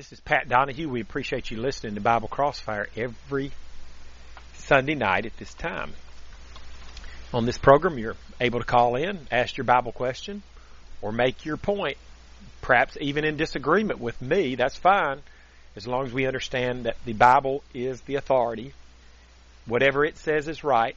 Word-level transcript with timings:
This 0.00 0.12
is 0.12 0.20
Pat 0.20 0.48
Donahue. 0.48 0.88
We 0.88 1.02
appreciate 1.02 1.50
you 1.50 1.58
listening 1.58 1.94
to 1.96 2.00
Bible 2.00 2.26
Crossfire 2.26 2.88
every 2.96 3.52
Sunday 4.54 4.94
night 4.94 5.26
at 5.26 5.36
this 5.36 5.52
time. 5.52 5.92
On 7.34 7.44
this 7.44 7.58
program, 7.58 7.98
you're 7.98 8.16
able 8.40 8.60
to 8.60 8.64
call 8.64 8.96
in, 8.96 9.18
ask 9.30 9.58
your 9.58 9.66
Bible 9.66 9.92
question, 9.92 10.42
or 11.02 11.12
make 11.12 11.44
your 11.44 11.58
point, 11.58 11.98
perhaps 12.62 12.96
even 12.98 13.26
in 13.26 13.36
disagreement 13.36 14.00
with 14.00 14.22
me. 14.22 14.54
That's 14.54 14.74
fine, 14.74 15.20
as 15.76 15.86
long 15.86 16.06
as 16.06 16.14
we 16.14 16.24
understand 16.24 16.86
that 16.86 16.96
the 17.04 17.12
Bible 17.12 17.62
is 17.74 18.00
the 18.00 18.14
authority. 18.14 18.72
Whatever 19.66 20.06
it 20.06 20.16
says 20.16 20.48
is 20.48 20.64
right. 20.64 20.96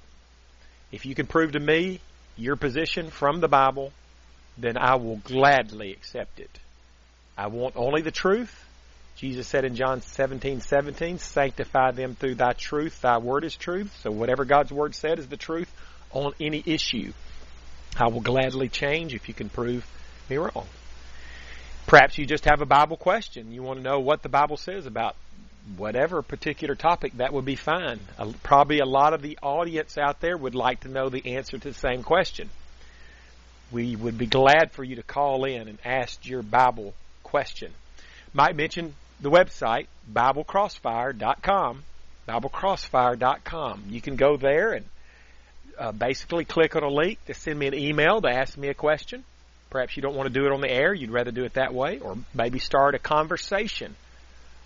If 0.94 1.06
you 1.06 1.14
can 1.14 1.28
prove 1.28 1.52
to 1.52 1.60
me 1.60 2.00
your 2.38 2.56
position 2.56 3.10
from 3.10 3.42
the 3.42 3.50
Bible, 3.50 3.92
then 4.58 4.78
I 4.78 4.96
will 4.96 5.18
gladly 5.18 5.92
accept 5.92 6.40
it. 6.40 6.58
I 7.38 7.48
want 7.48 7.76
only 7.76 8.02
the 8.02 8.10
truth 8.10 8.63
Jesus 9.16 9.48
said 9.48 9.64
in 9.64 9.76
John 9.76 10.02
17, 10.02 10.62
17, 10.62 11.18
sanctify 11.20 11.92
them 11.92 12.16
through 12.16 12.36
thy 12.36 12.54
truth. 12.54 13.02
Thy 13.02 13.20
word 13.20 13.46
is 13.46 13.56
truth. 13.56 13.96
So 14.02 14.12
whatever 14.12 14.44
God's 14.44 14.72
word 14.72 14.96
said 14.96 15.20
is 15.20 15.28
the 15.28 15.38
truth 15.38 15.72
on 16.12 16.34
any 16.42 16.62
issue. 16.66 17.14
I 17.96 18.08
will 18.08 18.22
gladly 18.22 18.70
change 18.70 19.14
if 19.14 19.28
you 19.28 19.34
can 19.34 19.50
prove 19.50 19.86
me 20.30 20.38
wrong. 20.38 20.68
Perhaps 21.86 22.18
you 22.18 22.26
just 22.26 22.46
have 22.46 22.62
a 22.62 22.66
Bible 22.66 22.98
question. 22.98 23.52
You 23.52 23.62
want 23.62 23.80
to 23.80 23.84
know 23.84 24.00
what 24.00 24.24
the 24.24 24.30
Bible 24.30 24.58
says 24.58 24.86
about 24.86 25.16
whatever 25.78 26.22
particular 26.22 26.76
topic. 26.76 27.14
That 27.18 27.34
would 27.34 27.46
be 27.46 27.56
fine. 27.56 28.00
Probably 28.42 28.80
a 28.80 28.86
lot 28.86 29.14
of 29.14 29.22
the 29.22 29.38
audience 29.44 29.98
out 29.98 30.20
there 30.22 30.36
would 30.36 30.56
like 30.56 30.82
to 30.82 30.90
know 30.90 31.10
the 31.10 31.36
answer 31.36 31.58
to 31.58 31.70
the 31.70 31.74
same 31.74 32.04
question. 32.04 32.50
We 33.72 33.96
would 33.96 34.18
be 34.18 34.26
glad 34.26 34.72
for 34.72 34.84
you 34.84 34.96
to 34.98 35.04
call 35.04 35.46
in 35.46 35.68
and 35.68 35.78
ask 35.86 36.26
your 36.28 36.42
Bible 36.42 36.94
question. 37.22 37.72
Might 38.34 38.56
mention 38.56 38.96
the 39.24 39.32
website, 39.32 39.88
BibleCrossfire.com. 40.12 41.84
BibleCrossfire.com. 42.28 43.84
You 43.90 44.02
can 44.02 44.16
go 44.18 44.38
there 44.38 44.74
and 44.74 44.86
uh, 45.80 45.92
basically 45.94 46.46
click 46.46 46.76
on 46.76 46.84
a 46.84 46.90
link 46.90 47.24
to 47.26 47.34
send 47.34 47.58
me 47.58 47.68
an 47.68 47.74
email 47.74 48.22
to 48.22 48.30
ask 48.30 48.58
me 48.58 48.68
a 48.68 48.74
question. 48.74 49.24
Perhaps 49.70 49.96
you 49.96 50.04
don't 50.04 50.16
want 50.16 50.28
to 50.28 50.34
do 50.34 50.46
it 50.46 50.52
on 50.52 50.62
the 50.62 50.70
air, 50.70 50.94
you'd 50.94 51.10
rather 51.10 51.32
do 51.32 51.46
it 51.46 51.54
that 51.54 51.74
way, 51.74 52.00
or 52.00 52.18
maybe 52.34 52.60
start 52.60 52.94
a 52.96 53.00
conversation 53.00 53.96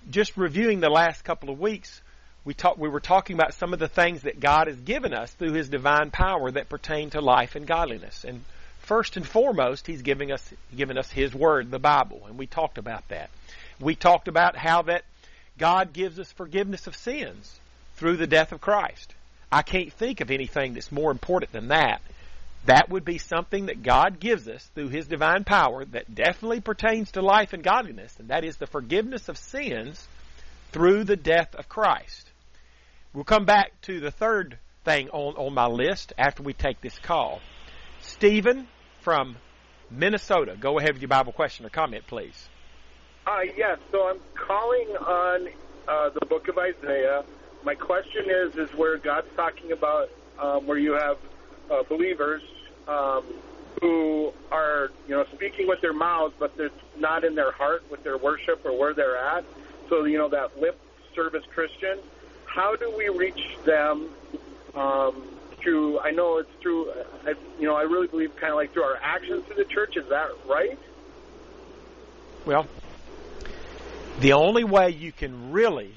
Just 0.10 0.38
reviewing 0.38 0.80
the 0.80 0.90
last 0.90 1.24
couple 1.24 1.50
of 1.50 1.60
weeks, 1.60 2.02
we 2.46 2.54
talked, 2.54 2.80
we 2.80 2.88
were 2.90 3.02
talking 3.02 3.36
about 3.36 3.54
some 3.54 3.74
of 3.74 3.80
the 3.80 3.90
things 3.90 4.22
that 4.24 4.40
God 4.40 4.68
has 4.68 4.78
given 4.78 5.14
us 5.14 5.32
through 5.34 5.54
His 5.54 5.70
divine 5.70 6.10
power 6.12 6.50
that 6.50 6.70
pertain 6.70 7.10
to 7.12 7.22
life 7.22 7.56
and 7.56 7.68
godliness. 7.68 8.24
And 8.24 8.44
first 8.80 9.18
and 9.18 9.28
foremost, 9.28 9.86
He's 9.86 10.02
giving 10.02 10.32
us, 10.32 10.54
given 10.76 10.98
us 10.98 11.12
His 11.12 11.36
Word, 11.36 11.70
the 11.72 11.78
Bible, 11.78 12.22
and 12.28 12.38
we 12.38 12.48
talked 12.48 12.78
about 12.78 13.06
that. 13.10 13.30
We 13.80 13.96
talked 13.96 14.28
about 14.28 14.56
how 14.56 14.84
that 14.84 15.04
God 15.58 15.94
gives 15.94 16.20
us 16.20 16.32
forgiveness 16.32 16.88
of 16.88 16.96
sins 16.96 17.60
through 17.98 18.16
the 18.18 18.28
death 18.28 18.54
of 18.54 18.62
Christ. 18.62 19.14
I 19.52 19.64
can't 19.64 19.92
think 19.94 20.22
of 20.22 20.32
anything 20.32 20.74
that's 20.74 20.92
more 20.92 21.12
important 21.12 21.52
than 21.52 21.68
that. 21.70 22.02
That 22.66 22.90
would 22.90 23.04
be 23.04 23.18
something 23.18 23.66
that 23.66 23.84
God 23.84 24.20
gives 24.20 24.48
us 24.48 24.64
through 24.76 24.90
His 24.90 25.08
divine 25.08 25.44
power 25.44 25.84
that 25.86 26.14
definitely 26.14 26.62
pertains 26.62 27.12
to 27.12 27.22
life 27.22 27.54
and 27.54 27.64
godliness, 27.64 28.16
and 28.20 28.30
that 28.30 28.46
is 28.46 28.58
the 28.58 28.68
forgiveness 28.68 29.30
of 29.30 29.38
sins 29.38 30.08
through 30.72 31.04
the 31.04 31.16
death 31.16 31.56
of 31.56 31.68
Christ. 31.68 32.30
We'll 33.14 33.24
come 33.24 33.46
back 33.46 33.72
to 33.84 34.00
the 34.00 34.12
third 34.12 34.58
thing 34.86 35.10
on, 35.10 35.36
on 35.36 35.54
my 35.54 35.68
list 35.68 36.14
after 36.18 36.44
we 36.44 36.54
take 36.54 36.80
this 36.82 36.98
call. 37.00 37.42
Stephen 38.02 38.68
from 39.02 39.36
Minnesota, 39.90 40.56
go 40.58 40.80
ahead 40.80 40.94
with 40.94 41.02
your 41.02 41.10
Bible 41.10 41.34
question 41.34 41.66
or 41.66 41.70
comment, 41.70 42.06
please. 42.08 42.48
Uh, 43.28 43.42
yes, 43.58 43.78
so 43.92 44.08
I'm 44.08 44.20
calling 44.36 44.88
on 44.98 45.48
uh, 45.88 46.10
the 46.20 46.26
book 46.26 46.48
of 46.48 46.58
Isaiah 46.58 47.24
my 47.64 47.76
question 47.76 48.26
is, 48.30 48.56
is 48.56 48.70
where 48.76 48.98
God's 48.98 49.28
talking 49.36 49.72
about 49.72 50.10
um, 50.40 50.66
where 50.66 50.78
you 50.78 50.94
have 50.94 51.18
uh, 51.70 51.84
believers 51.84 52.42
um, 52.88 53.24
who 53.80 54.34
are, 54.52 54.90
you 55.08 55.16
know, 55.16 55.26
speaking 55.34 55.68
with 55.68 55.82
their 55.82 55.94
mouths, 55.94 56.34
but 56.40 56.54
it's 56.58 56.74
not 56.98 57.24
in 57.24 57.36
their 57.36 57.52
heart 57.52 57.84
with 57.90 58.04
their 58.04 58.18
worship 58.18 58.66
or 58.66 58.78
where 58.78 58.94
they're 58.94 59.18
at. 59.18 59.44
So, 59.90 60.06
you 60.06 60.18
know, 60.18 60.30
that 60.30 60.60
lip 60.60 60.80
service 61.16 61.44
Christian. 61.54 62.00
How 62.46 62.76
do 62.76 62.94
we 62.98 63.10
reach 63.10 63.42
them 63.66 64.10
um, 64.76 65.24
through? 65.62 66.00
I 66.00 66.12
know 66.12 66.38
it's 66.38 66.50
through. 66.62 66.92
I, 67.26 67.34
you 67.60 67.66
know, 67.66 67.76
I 67.76 67.84
really 67.84 68.08
believe 68.08 68.36
kind 68.36 68.52
of 68.52 68.58
like 68.58 68.74
through 68.74 68.84
our 68.84 68.98
actions 69.02 69.44
to 69.50 69.54
the 69.54 69.66
church. 69.66 69.96
Is 69.96 70.08
that 70.10 70.30
right? 70.50 70.78
Well, 72.46 72.68
the 74.20 74.34
only 74.34 74.64
way 74.64 74.90
you 74.90 75.12
can 75.12 75.52
really 75.52 75.94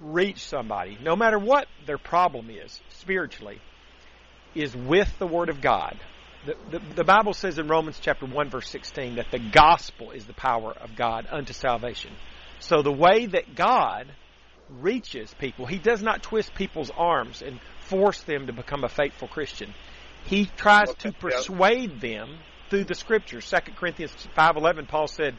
reach 0.00 0.44
somebody, 0.44 0.98
no 1.02 1.16
matter 1.16 1.38
what 1.38 1.66
their 1.86 1.98
problem 1.98 2.50
is 2.50 2.80
spiritually, 2.90 3.60
is 4.54 4.74
with 4.74 5.10
the 5.18 5.26
Word 5.26 5.48
of 5.48 5.60
God. 5.60 5.98
The, 6.44 6.54
the, 6.70 6.94
the, 6.96 7.04
Bible 7.04 7.34
says 7.34 7.58
in 7.58 7.66
Romans 7.66 7.98
chapter 8.00 8.24
1 8.24 8.50
verse 8.50 8.68
16 8.70 9.16
that 9.16 9.30
the 9.30 9.38
gospel 9.38 10.12
is 10.12 10.26
the 10.26 10.32
power 10.32 10.72
of 10.72 10.94
God 10.94 11.26
unto 11.30 11.52
salvation. 11.52 12.12
So 12.60 12.82
the 12.82 12.92
way 12.92 13.26
that 13.26 13.54
God 13.54 14.06
reaches 14.80 15.34
people, 15.38 15.66
He 15.66 15.78
does 15.78 16.02
not 16.02 16.22
twist 16.22 16.54
people's 16.54 16.90
arms 16.96 17.42
and 17.42 17.60
force 17.80 18.22
them 18.22 18.46
to 18.46 18.52
become 18.52 18.84
a 18.84 18.88
faithful 18.88 19.28
Christian. 19.28 19.74
He 20.24 20.46
tries 20.56 20.92
to 20.96 21.12
persuade 21.12 22.00
them 22.00 22.38
through 22.70 22.84
the 22.84 22.94
scriptures. 22.94 23.48
2 23.48 23.72
Corinthians 23.76 24.12
5.11, 24.36 24.88
Paul 24.88 25.06
said, 25.06 25.36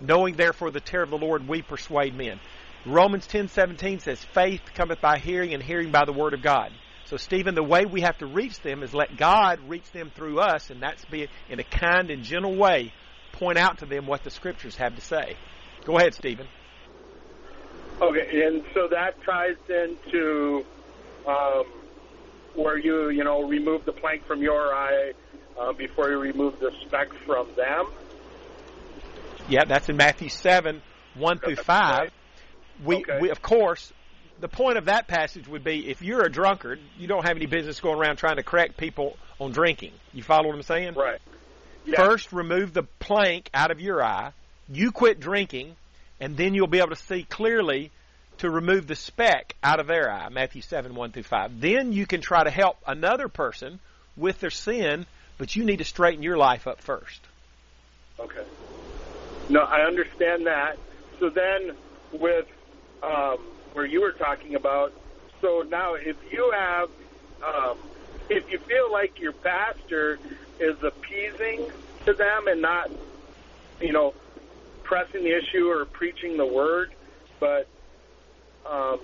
Knowing 0.00 0.34
therefore 0.34 0.70
the 0.70 0.80
terror 0.80 1.04
of 1.04 1.10
the 1.10 1.18
Lord, 1.18 1.46
we 1.46 1.62
persuade 1.62 2.16
men. 2.16 2.40
Romans 2.86 3.26
10:17 3.26 4.00
says 4.00 4.22
faith 4.22 4.60
cometh 4.74 5.00
by 5.00 5.18
hearing 5.18 5.54
and 5.54 5.62
hearing 5.62 5.90
by 5.90 6.04
the 6.04 6.12
word 6.12 6.34
of 6.34 6.42
God. 6.42 6.70
So 7.06 7.16
Stephen, 7.16 7.54
the 7.54 7.62
way 7.62 7.84
we 7.86 8.02
have 8.02 8.18
to 8.18 8.26
reach 8.26 8.60
them 8.60 8.82
is 8.82 8.92
let 8.92 9.16
God 9.16 9.60
reach 9.68 9.90
them 9.92 10.10
through 10.14 10.40
us 10.40 10.70
and 10.70 10.82
that's 10.82 11.04
be 11.06 11.28
in 11.48 11.60
a 11.60 11.64
kind 11.64 12.10
and 12.10 12.22
gentle 12.22 12.56
way 12.56 12.92
point 13.32 13.58
out 13.58 13.78
to 13.78 13.86
them 13.86 14.06
what 14.06 14.22
the 14.22 14.30
scriptures 14.30 14.76
have 14.76 14.94
to 14.96 15.00
say. 15.00 15.36
Go 15.84 15.96
ahead, 15.96 16.14
Stephen. 16.14 16.46
Okay, 18.00 18.42
and 18.44 18.64
so 18.74 18.88
that 18.90 19.14
ties 19.24 19.56
into 19.68 20.64
um, 21.26 21.64
where 22.54 22.78
you, 22.78 23.10
you 23.10 23.24
know, 23.24 23.42
remove 23.42 23.84
the 23.84 23.92
plank 23.92 24.26
from 24.26 24.42
your 24.42 24.74
eye 24.74 25.12
uh, 25.58 25.72
before 25.72 26.10
you 26.10 26.18
remove 26.18 26.58
the 26.58 26.70
speck 26.86 27.08
from 27.24 27.46
them. 27.56 27.86
Yeah, 29.48 29.64
that's 29.66 29.88
in 29.88 29.96
Matthew 29.96 30.28
7, 30.28 30.82
1 31.14 31.38
through 31.38 31.56
5 31.56 32.10
we, 32.82 32.96
okay. 32.96 33.18
we 33.20 33.30
of 33.30 33.42
course 33.42 33.92
the 34.40 34.48
point 34.48 34.78
of 34.78 34.86
that 34.86 35.06
passage 35.06 35.46
would 35.48 35.64
be 35.64 35.88
if 35.88 36.02
you're 36.02 36.24
a 36.24 36.30
drunkard, 36.30 36.80
you 36.98 37.06
don't 37.06 37.26
have 37.26 37.36
any 37.36 37.46
business 37.46 37.80
going 37.80 37.98
around 37.98 38.16
trying 38.16 38.36
to 38.36 38.42
correct 38.42 38.76
people 38.76 39.16
on 39.40 39.52
drinking. 39.52 39.92
You 40.12 40.22
follow 40.22 40.48
what 40.48 40.56
I'm 40.56 40.62
saying? 40.62 40.94
Right. 40.94 41.20
Yeah. 41.84 41.96
First, 41.96 42.32
remove 42.32 42.72
the 42.72 42.82
plank 42.82 43.50
out 43.54 43.70
of 43.70 43.80
your 43.80 44.02
eye. 44.02 44.32
You 44.68 44.92
quit 44.92 45.20
drinking, 45.20 45.76
and 46.20 46.36
then 46.36 46.54
you'll 46.54 46.66
be 46.66 46.78
able 46.78 46.90
to 46.90 46.96
see 46.96 47.24
clearly 47.24 47.90
to 48.38 48.50
remove 48.50 48.86
the 48.86 48.96
speck 48.96 49.54
out 49.62 49.80
of 49.80 49.86
their 49.86 50.10
eye. 50.10 50.28
Matthew 50.30 50.62
7, 50.62 50.94
1 50.94 51.12
through 51.12 51.22
5. 51.22 51.60
Then 51.60 51.92
you 51.92 52.06
can 52.06 52.20
try 52.20 52.42
to 52.42 52.50
help 52.50 52.78
another 52.86 53.28
person 53.28 53.78
with 54.16 54.40
their 54.40 54.50
sin, 54.50 55.06
but 55.38 55.54
you 55.54 55.64
need 55.64 55.78
to 55.78 55.84
straighten 55.84 56.22
your 56.22 56.36
life 56.36 56.66
up 56.66 56.80
first. 56.80 57.20
Okay. 58.18 58.44
No, 59.48 59.60
I 59.60 59.82
understand 59.82 60.46
that. 60.46 60.78
So 61.20 61.28
then, 61.28 61.76
with 62.12 62.46
um, 63.04 63.36
where 63.72 63.86
you 63.86 64.00
were 64.00 64.12
talking 64.12 64.54
about, 64.54 64.92
so 65.40 65.62
now 65.68 65.94
if 65.94 66.16
you 66.32 66.52
have, 66.56 66.88
um, 67.46 67.76
if 68.30 68.44
you 68.50 68.58
feel 68.66 68.90
like 68.90 69.12
your 69.20 69.32
pastor 69.32 70.18
is 70.58 70.76
appeasing 70.82 71.68
to 72.06 72.14
them 72.14 72.48
and 72.48 72.62
not, 72.62 72.88
you 73.80 73.92
know, 73.92 74.14
pressing 74.84 75.24
the 75.24 75.36
issue 75.36 75.68
or 75.68 75.84
preaching 75.86 76.36
the 76.36 76.46
word, 76.46 76.88
but, 77.40 77.66
um, 78.70 79.00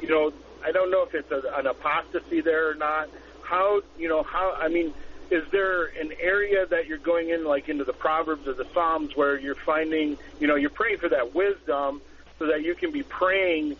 you 0.00 0.08
know, 0.08 0.30
I 0.64 0.72
don't 0.72 0.90
know 0.90 1.02
if 1.02 1.14
it's 1.14 1.30
a, 1.30 1.42
an 1.58 1.66
apostasy 1.66 2.40
there 2.40 2.70
or 2.70 2.74
not. 2.74 3.08
How, 3.42 3.80
you 3.98 4.08
know, 4.08 4.22
how, 4.22 4.54
I 4.60 4.68
mean, 4.68 4.94
is 5.30 5.42
there 5.50 5.86
an 5.86 6.12
area 6.22 6.66
that 6.70 6.86
you're 6.86 6.98
going 6.98 7.30
in, 7.30 7.44
like 7.44 7.68
into 7.68 7.84
the 7.84 7.92
Proverbs 7.94 8.46
or 8.46 8.54
the 8.54 8.66
Psalms, 8.72 9.10
where 9.14 9.38
you're 9.38 9.56
finding, 9.66 10.16
you 10.38 10.46
know, 10.46 10.54
you're 10.54 10.70
praying 10.70 10.98
for 11.00 11.08
that 11.08 11.34
wisdom 11.34 12.00
so 12.42 12.48
that 12.48 12.62
you 12.62 12.74
can 12.74 12.90
be 12.90 13.04
praying 13.04 13.76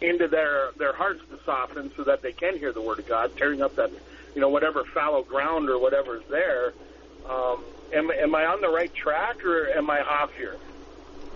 into 0.00 0.28
their 0.28 0.70
their 0.78 0.92
hearts 0.92 1.20
to 1.30 1.38
soften, 1.44 1.90
so 1.96 2.04
that 2.04 2.22
they 2.22 2.30
can 2.30 2.56
hear 2.56 2.72
the 2.72 2.80
Word 2.80 3.00
of 3.00 3.08
God, 3.08 3.36
tearing 3.36 3.60
up 3.60 3.74
that, 3.74 3.90
you 4.36 4.40
know, 4.40 4.48
whatever 4.48 4.84
fallow 4.84 5.22
ground 5.22 5.68
or 5.68 5.80
whatever's 5.80 6.22
there. 6.30 6.72
Um, 7.28 7.64
am, 7.92 8.10
am 8.12 8.34
I 8.36 8.44
on 8.44 8.60
the 8.60 8.68
right 8.68 8.92
track 8.94 9.44
or 9.44 9.68
am 9.68 9.90
I 9.90 10.00
off 10.00 10.32
here? 10.34 10.54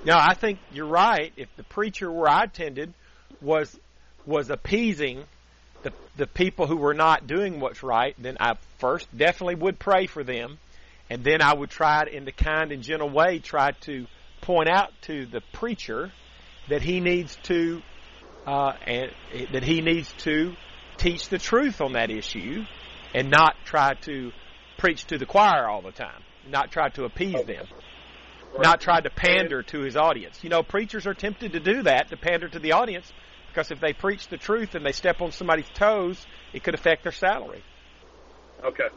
No, 0.04 0.16
I 0.16 0.34
think 0.34 0.60
you're 0.72 0.86
right. 0.86 1.32
If 1.36 1.48
the 1.56 1.64
preacher 1.64 2.10
where 2.12 2.28
I 2.28 2.44
attended 2.44 2.94
was 3.40 3.76
was 4.24 4.48
appeasing 4.50 5.24
the 5.82 5.92
the 6.16 6.28
people 6.28 6.68
who 6.68 6.76
were 6.76 6.94
not 6.94 7.26
doing 7.26 7.58
what's 7.58 7.82
right, 7.82 8.14
then 8.18 8.36
I 8.38 8.54
first 8.78 9.08
definitely 9.16 9.56
would 9.56 9.80
pray 9.80 10.06
for 10.06 10.22
them, 10.22 10.58
and 11.10 11.24
then 11.24 11.42
I 11.42 11.54
would 11.54 11.70
try 11.70 12.02
it 12.02 12.08
in 12.08 12.24
the 12.24 12.32
kind 12.32 12.70
and 12.70 12.84
gentle 12.84 13.10
way, 13.10 13.40
try 13.40 13.72
to 13.82 14.06
point 14.42 14.68
out 14.68 14.92
to 15.02 15.26
the 15.26 15.40
preacher 15.52 16.12
that 16.68 16.82
he 16.82 17.00
needs 17.00 17.36
to 17.44 17.82
uh, 18.46 18.72
and 18.86 19.12
that 19.52 19.62
he 19.62 19.80
needs 19.80 20.12
to 20.18 20.54
teach 20.96 21.28
the 21.28 21.38
truth 21.38 21.80
on 21.80 21.92
that 21.92 22.10
issue, 22.10 22.64
and 23.14 23.30
not 23.30 23.54
try 23.64 23.94
to 23.94 24.32
preach 24.78 25.04
to 25.06 25.18
the 25.18 25.26
choir 25.26 25.68
all 25.68 25.82
the 25.82 25.92
time, 25.92 26.22
not 26.48 26.70
try 26.70 26.88
to 26.90 27.04
appease 27.04 27.44
them. 27.44 27.66
Not 28.58 28.80
try 28.80 29.00
to 29.00 29.10
pander 29.10 29.62
to 29.62 29.80
his 29.80 29.94
audience. 29.94 30.42
You 30.42 30.48
know, 30.48 30.62
preachers 30.62 31.06
are 31.06 31.14
tempted 31.14 31.52
to 31.52 31.60
do 31.60 31.82
that, 31.82 32.08
to 32.08 32.16
pander 32.16 32.48
to 32.48 32.58
the 32.58 32.72
audience, 32.72 33.12
because 33.48 33.70
if 33.70 33.78
they 33.78 33.92
preach 33.92 34.28
the 34.28 34.38
truth 34.38 34.74
and 34.74 34.84
they 34.84 34.92
step 34.92 35.20
on 35.20 35.32
somebody's 35.32 35.68
toes, 35.74 36.26
it 36.54 36.64
could 36.64 36.74
affect 36.74 37.02
their 37.02 37.12
salary. 37.12 37.62
Okay. 38.64 38.88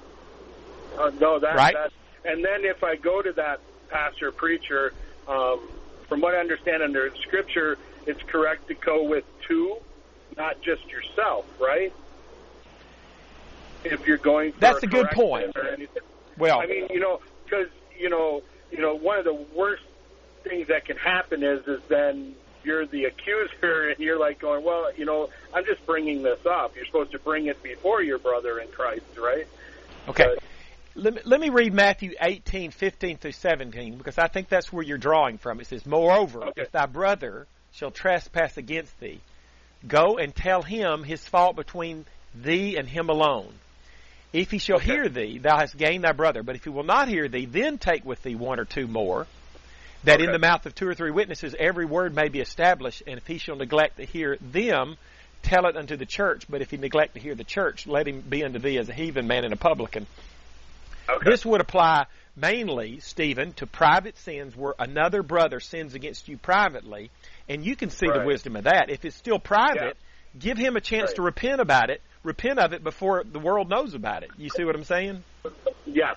Uh, 0.97 1.12
no, 1.19 1.39
that, 1.39 1.56
Right. 1.56 1.75
that. 1.75 1.91
And 2.23 2.44
then 2.44 2.63
if 2.63 2.83
I 2.83 2.95
go 2.95 3.21
to 3.21 3.33
that 3.33 3.59
pastor 3.89 4.31
preacher, 4.31 4.94
um, 5.27 5.59
from 6.11 6.19
what 6.19 6.35
I 6.35 6.39
understand 6.39 6.83
under 6.83 7.09
Scripture, 7.21 7.77
it's 8.05 8.21
correct 8.23 8.67
to 8.67 8.73
go 8.73 9.01
with 9.03 9.23
two, 9.47 9.77
not 10.35 10.61
just 10.61 10.85
yourself, 10.91 11.45
right? 11.57 11.93
If 13.85 14.05
you're 14.05 14.17
going 14.17 14.51
for 14.51 14.59
That's 14.59 14.83
a 14.83 14.87
good 14.87 15.09
point. 15.11 15.55
Well, 16.37 16.59
I 16.59 16.65
mean, 16.65 16.87
you 16.89 16.99
know, 16.99 17.21
because 17.45 17.69
you 17.97 18.09
know, 18.09 18.43
you 18.71 18.79
know, 18.79 18.93
one 18.93 19.19
of 19.19 19.23
the 19.23 19.33
worst 19.33 19.83
things 20.43 20.67
that 20.67 20.83
can 20.83 20.97
happen 20.97 21.43
is, 21.43 21.65
is 21.65 21.79
then 21.87 22.35
you're 22.65 22.85
the 22.85 23.05
accuser, 23.05 23.87
and 23.87 23.99
you're 23.99 24.19
like 24.19 24.37
going, 24.37 24.65
well, 24.65 24.93
you 24.93 25.05
know, 25.05 25.29
I'm 25.53 25.63
just 25.63 25.85
bringing 25.85 26.23
this 26.23 26.45
up. 26.45 26.75
You're 26.75 26.85
supposed 26.87 27.13
to 27.13 27.19
bring 27.19 27.45
it 27.45 27.63
before 27.63 28.03
your 28.03 28.17
brother 28.17 28.59
in 28.59 28.67
Christ, 28.67 29.05
right? 29.17 29.47
okay. 30.09 30.25
But- 30.35 30.43
Let 30.95 31.13
me, 31.13 31.21
let 31.23 31.39
me 31.39 31.49
read 31.49 31.73
Matthew 31.73 32.13
18, 32.19 32.71
15 32.71 33.17
through 33.17 33.31
17, 33.31 33.97
because 33.97 34.17
I 34.17 34.27
think 34.27 34.49
that's 34.49 34.73
where 34.73 34.83
you're 34.83 34.97
drawing 34.97 35.38
from. 35.38 35.59
It 35.61 35.67
says, 35.67 35.85
Moreover, 35.85 36.43
Okay. 36.47 36.63
if 36.63 36.71
thy 36.71 36.85
brother 36.85 37.47
shall 37.71 37.91
trespass 37.91 38.57
against 38.57 38.99
thee, 38.99 39.21
go 39.88 40.17
and 40.17 40.35
tell 40.35 40.61
him 40.61 41.03
his 41.03 41.25
fault 41.25 41.55
between 41.55 42.05
thee 42.35 42.75
and 42.75 42.88
him 42.89 43.09
alone. 43.09 43.53
If 44.33 44.51
he 44.51 44.57
shall 44.57 44.77
Okay. 44.77 44.85
hear 44.91 45.09
thee, 45.09 45.38
thou 45.38 45.57
hast 45.57 45.77
gained 45.77 46.03
thy 46.03 46.11
brother. 46.11 46.43
But 46.43 46.55
if 46.55 46.63
he 46.65 46.69
will 46.69 46.83
not 46.83 47.07
hear 47.07 47.29
thee, 47.29 47.45
then 47.45 47.77
take 47.77 48.03
with 48.05 48.21
thee 48.23 48.35
one 48.35 48.59
or 48.59 48.65
two 48.65 48.87
more, 48.87 49.27
that 50.03 50.19
in 50.21 50.31
the 50.31 50.39
mouth 50.39 50.65
of 50.65 50.75
two 50.75 50.87
or 50.87 50.94
three 50.95 51.11
witnesses 51.11 51.55
every 51.57 51.85
word 51.85 52.13
may 52.13 52.27
be 52.27 52.39
established. 52.41 53.03
And 53.07 53.17
if 53.17 53.27
he 53.27 53.37
shall 53.37 53.55
neglect 53.55 53.97
to 53.97 54.05
hear 54.05 54.37
them, 54.41 54.97
tell 55.41 55.67
it 55.67 55.77
unto 55.77 55.95
the 55.95 56.05
church. 56.05 56.47
But 56.49 56.61
if 56.61 56.71
he 56.71 56.77
neglect 56.77 57.13
to 57.13 57.19
hear 57.21 57.35
the 57.35 57.44
church, 57.45 57.87
let 57.87 58.07
him 58.07 58.21
be 58.21 58.44
unto 58.44 58.59
thee 58.59 58.77
as 58.77 58.89
a 58.89 58.94
heathen 58.94 59.27
man 59.27 59.45
and 59.45 59.53
a 59.53 59.57
publican. 59.57 60.05
Okay. 61.15 61.29
This 61.29 61.45
would 61.45 61.61
apply 61.61 62.05
mainly, 62.35 62.99
Stephen, 62.99 63.53
to 63.53 63.67
private 63.67 64.17
sins 64.17 64.55
where 64.55 64.73
another 64.79 65.23
brother 65.23 65.59
sins 65.59 65.93
against 65.95 66.27
you 66.27 66.37
privately, 66.37 67.11
and 67.49 67.65
you 67.65 67.75
can 67.75 67.89
see 67.89 68.07
the 68.07 68.23
wisdom 68.25 68.55
of 68.55 68.63
that. 68.63 68.89
If 68.89 69.03
it's 69.05 69.15
still 69.15 69.39
private, 69.39 69.97
give 70.37 70.57
him 70.57 70.75
a 70.75 70.81
chance 70.81 71.09
Right. 71.09 71.15
to 71.17 71.21
repent 71.23 71.61
about 71.61 71.89
it, 71.89 72.01
repent 72.23 72.59
of 72.59 72.73
it 72.73 72.83
before 72.83 73.23
the 73.23 73.39
world 73.39 73.69
knows 73.69 73.93
about 73.93 74.23
it. 74.23 74.29
You 74.37 74.49
see 74.49 74.63
what 74.63 74.75
I'm 74.75 74.83
saying? 74.83 75.23
Yes. 75.85 76.15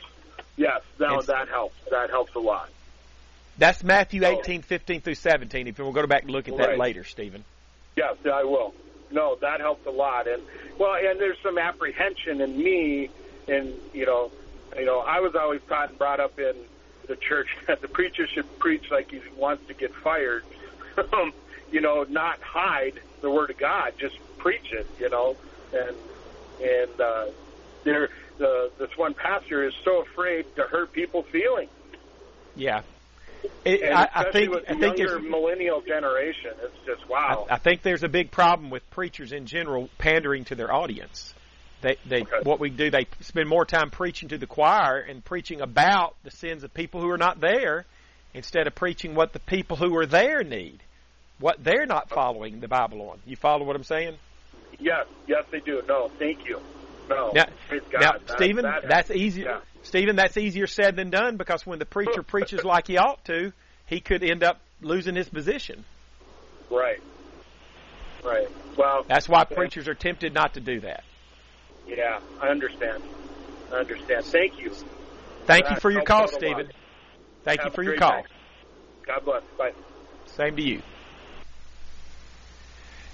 Yes. 0.57 0.83
That, 0.99 1.07
It's- 1.11 1.27
that 1.27 1.49
helps. 1.49 1.77
That 1.91 2.11
helps 2.11 2.35
a 2.35 2.39
lot. 2.41 2.69
That's 3.59 3.83
Matthew 3.85 4.23
Oh. 4.25 4.39
18, 4.39 4.63
15 4.63 5.01
through 5.01 5.15
17. 5.15 5.69
If 5.69 5.79
you 5.79 5.85
will 5.85 5.93
go 5.93 6.07
back 6.07 6.23
and 6.23 6.31
look 6.31 6.49
at 6.49 6.57
that 6.57 6.79
later, 6.79 7.05
Stephen. 7.05 7.45
Yes, 7.97 8.17
I 8.25 8.43
will. 8.45 8.75
No, 9.11 9.37
that 9.37 9.61
helps 9.61 9.87
a 9.87 9.91
lot. 9.91 10.27
And 10.27 10.43
well, 10.79 10.95
and 10.95 11.21
there's 11.21 11.39
some 11.41 11.57
apprehension 11.59 12.41
in 12.41 12.57
me, 12.57 13.11
and 13.47 13.73
you 13.93 14.07
know, 14.07 14.33
you 14.77 14.85
know, 14.85 15.01
I 15.01 15.21
was 15.21 15.35
always 15.35 15.61
taught 15.69 15.91
and 15.91 15.99
brought 15.99 16.21
up 16.21 16.39
in 16.39 16.55
the 17.07 17.17
church 17.17 17.49
that 17.67 17.81
the 17.83 17.89
preacher 17.89 18.27
should 18.27 18.59
preach 18.59 18.91
like 18.91 19.11
he 19.11 19.21
wants 19.37 19.67
to 19.69 19.75
get 19.75 19.95
fired. 19.95 20.45
Um, 21.13 21.33
you 21.73 21.81
know, 21.81 22.05
not 22.09 22.41
hide 22.41 23.01
the 23.21 23.29
word 23.29 23.51
of 23.51 23.59
God, 23.59 23.95
just 23.99 24.17
preach 24.39 24.73
it. 24.73 24.87
You 25.01 25.11
know, 25.11 25.37
and 25.73 25.97
and 26.63 27.01
uh, 27.01 27.27
there, 27.83 28.11
the 28.39 28.71
this 28.79 28.97
one 28.97 29.15
pastor 29.15 29.65
is 29.65 29.75
so 29.85 30.03
afraid 30.03 30.47
to 30.57 30.63
hurt 30.63 30.93
people's 30.93 31.27
feelings. 31.27 31.71
Yeah. 32.55 32.83
It, 33.65 33.93
I, 33.93 34.09
I 34.15 34.31
think 34.31 34.51
with 34.51 34.71
I 34.71 34.75
the 34.75 34.81
think 34.81 34.99
younger 34.99 35.19
millennial 35.19 35.81
generation, 35.81 36.53
it's 36.63 36.87
just 36.87 37.09
wow. 37.09 37.47
I, 37.51 37.55
I 37.55 37.59
think 37.59 37.83
there's 37.83 38.03
a 38.03 38.09
big 38.09 38.31
problem 38.31 38.71
with 38.71 38.89
preachers 38.91 39.33
in 39.33 39.47
general 39.47 39.91
pandering 39.99 40.45
to 40.45 40.55
their 40.55 40.73
audience. 40.73 41.35
They, 41.85 41.97
they, 42.07 42.23
Okay. 42.23 42.41
what 42.45 42.61
we 42.61 42.71
do, 42.71 42.91
they 42.91 43.07
spend 43.21 43.47
more 43.47 43.67
time 43.67 43.91
preaching 43.91 44.31
to 44.31 44.39
the 44.39 44.47
choir 44.47 44.99
and 45.01 45.23
preaching 45.23 45.61
about 45.61 46.15
the 46.25 46.31
sins 46.31 46.65
of 46.65 46.73
people 46.73 47.03
who 47.03 47.11
are 47.11 47.19
not 47.19 47.41
there, 47.41 47.85
instead 48.33 48.67
of 48.67 48.75
preaching 48.75 49.15
what 49.15 49.35
the 49.35 49.39
people 49.39 49.77
who 49.77 49.95
are 49.99 50.07
there 50.07 50.43
need, 50.43 50.79
what 51.41 51.63
they're 51.63 51.85
not 51.85 52.09
following 52.09 52.61
the 52.61 52.69
Bible 52.69 53.11
on. 53.11 53.19
You 53.27 53.37
follow 53.37 53.65
what 53.67 53.77
I'm 53.77 53.85
saying? 53.85 54.17
Yes, 54.81 55.07
yes, 55.29 55.45
they 55.53 55.61
do. 55.61 55.83
No, 55.87 56.11
thank 56.19 56.47
you. 56.49 56.59
No, 57.11 57.33
Now, 57.35 57.45
now 57.93 58.01
That- 58.01 58.21
Stephen, 58.31 58.63
that- 58.63 58.89
that's 58.89 59.11
easier. 59.11 59.45
yeah. 59.45 59.61
Stephen, 59.83 60.17
that's 60.17 60.39
easier 60.39 60.67
said 60.67 60.97
than 60.97 61.11
done 61.11 61.37
because 61.37 61.67
when 61.67 61.79
the 61.79 61.85
preacher 61.85 62.23
preaches 62.27 62.65
like 62.65 62.87
he 62.87 62.97
ought 62.97 63.23
to, 63.27 63.53
he 63.85 64.01
could 64.01 64.25
end 64.25 64.43
up 64.43 64.59
losing 64.81 65.15
his 65.15 65.29
position. 65.29 65.85
right, 66.71 67.01
right. 68.25 68.49
Well, 68.79 69.05
That's 69.07 69.29
why 69.29 69.41
Yeah. 69.51 69.55
preachers 69.57 69.87
are 69.87 69.95
tempted 69.95 70.33
not 70.33 70.55
to 70.55 70.61
do 70.61 70.81
that. 70.81 71.05
Yeah, 71.87 72.21
I 72.41 72.49
understand. 72.49 73.03
I 73.73 73.77
understand. 73.77 74.25
Thank 74.25 74.61
you. 74.61 74.73
Thank 75.47 75.71
you 75.71 75.77
for 75.77 75.91
your 75.91 76.03
call. 76.03 76.29
Stephen. 76.29 76.71
Thank 77.45 77.61
Have 77.61 77.73
you 77.73 77.75
for 77.75 77.83
your 77.83 77.97
call. 77.97 78.25
God 79.07 79.25
bless. 79.25 79.43
Bye. 79.59 79.73
Same 80.27 80.57
to 80.57 80.63
you. 80.63 80.83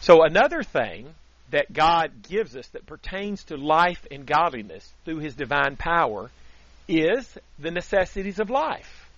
So 0.00 0.22
another 0.22 0.62
thing 0.62 1.14
that 1.50 1.72
God 1.72 2.22
gives 2.28 2.56
us 2.56 2.68
that 2.68 2.86
pertains 2.86 3.44
to 3.44 3.56
life 3.56 4.06
and 4.10 4.24
godliness 4.24 4.88
through 5.04 5.18
His 5.18 5.34
divine 5.34 5.76
power 5.76 6.30
is 6.88 7.38
the 7.58 7.70
necessities 7.70 8.38
of 8.38 8.50
life. 8.50 9.08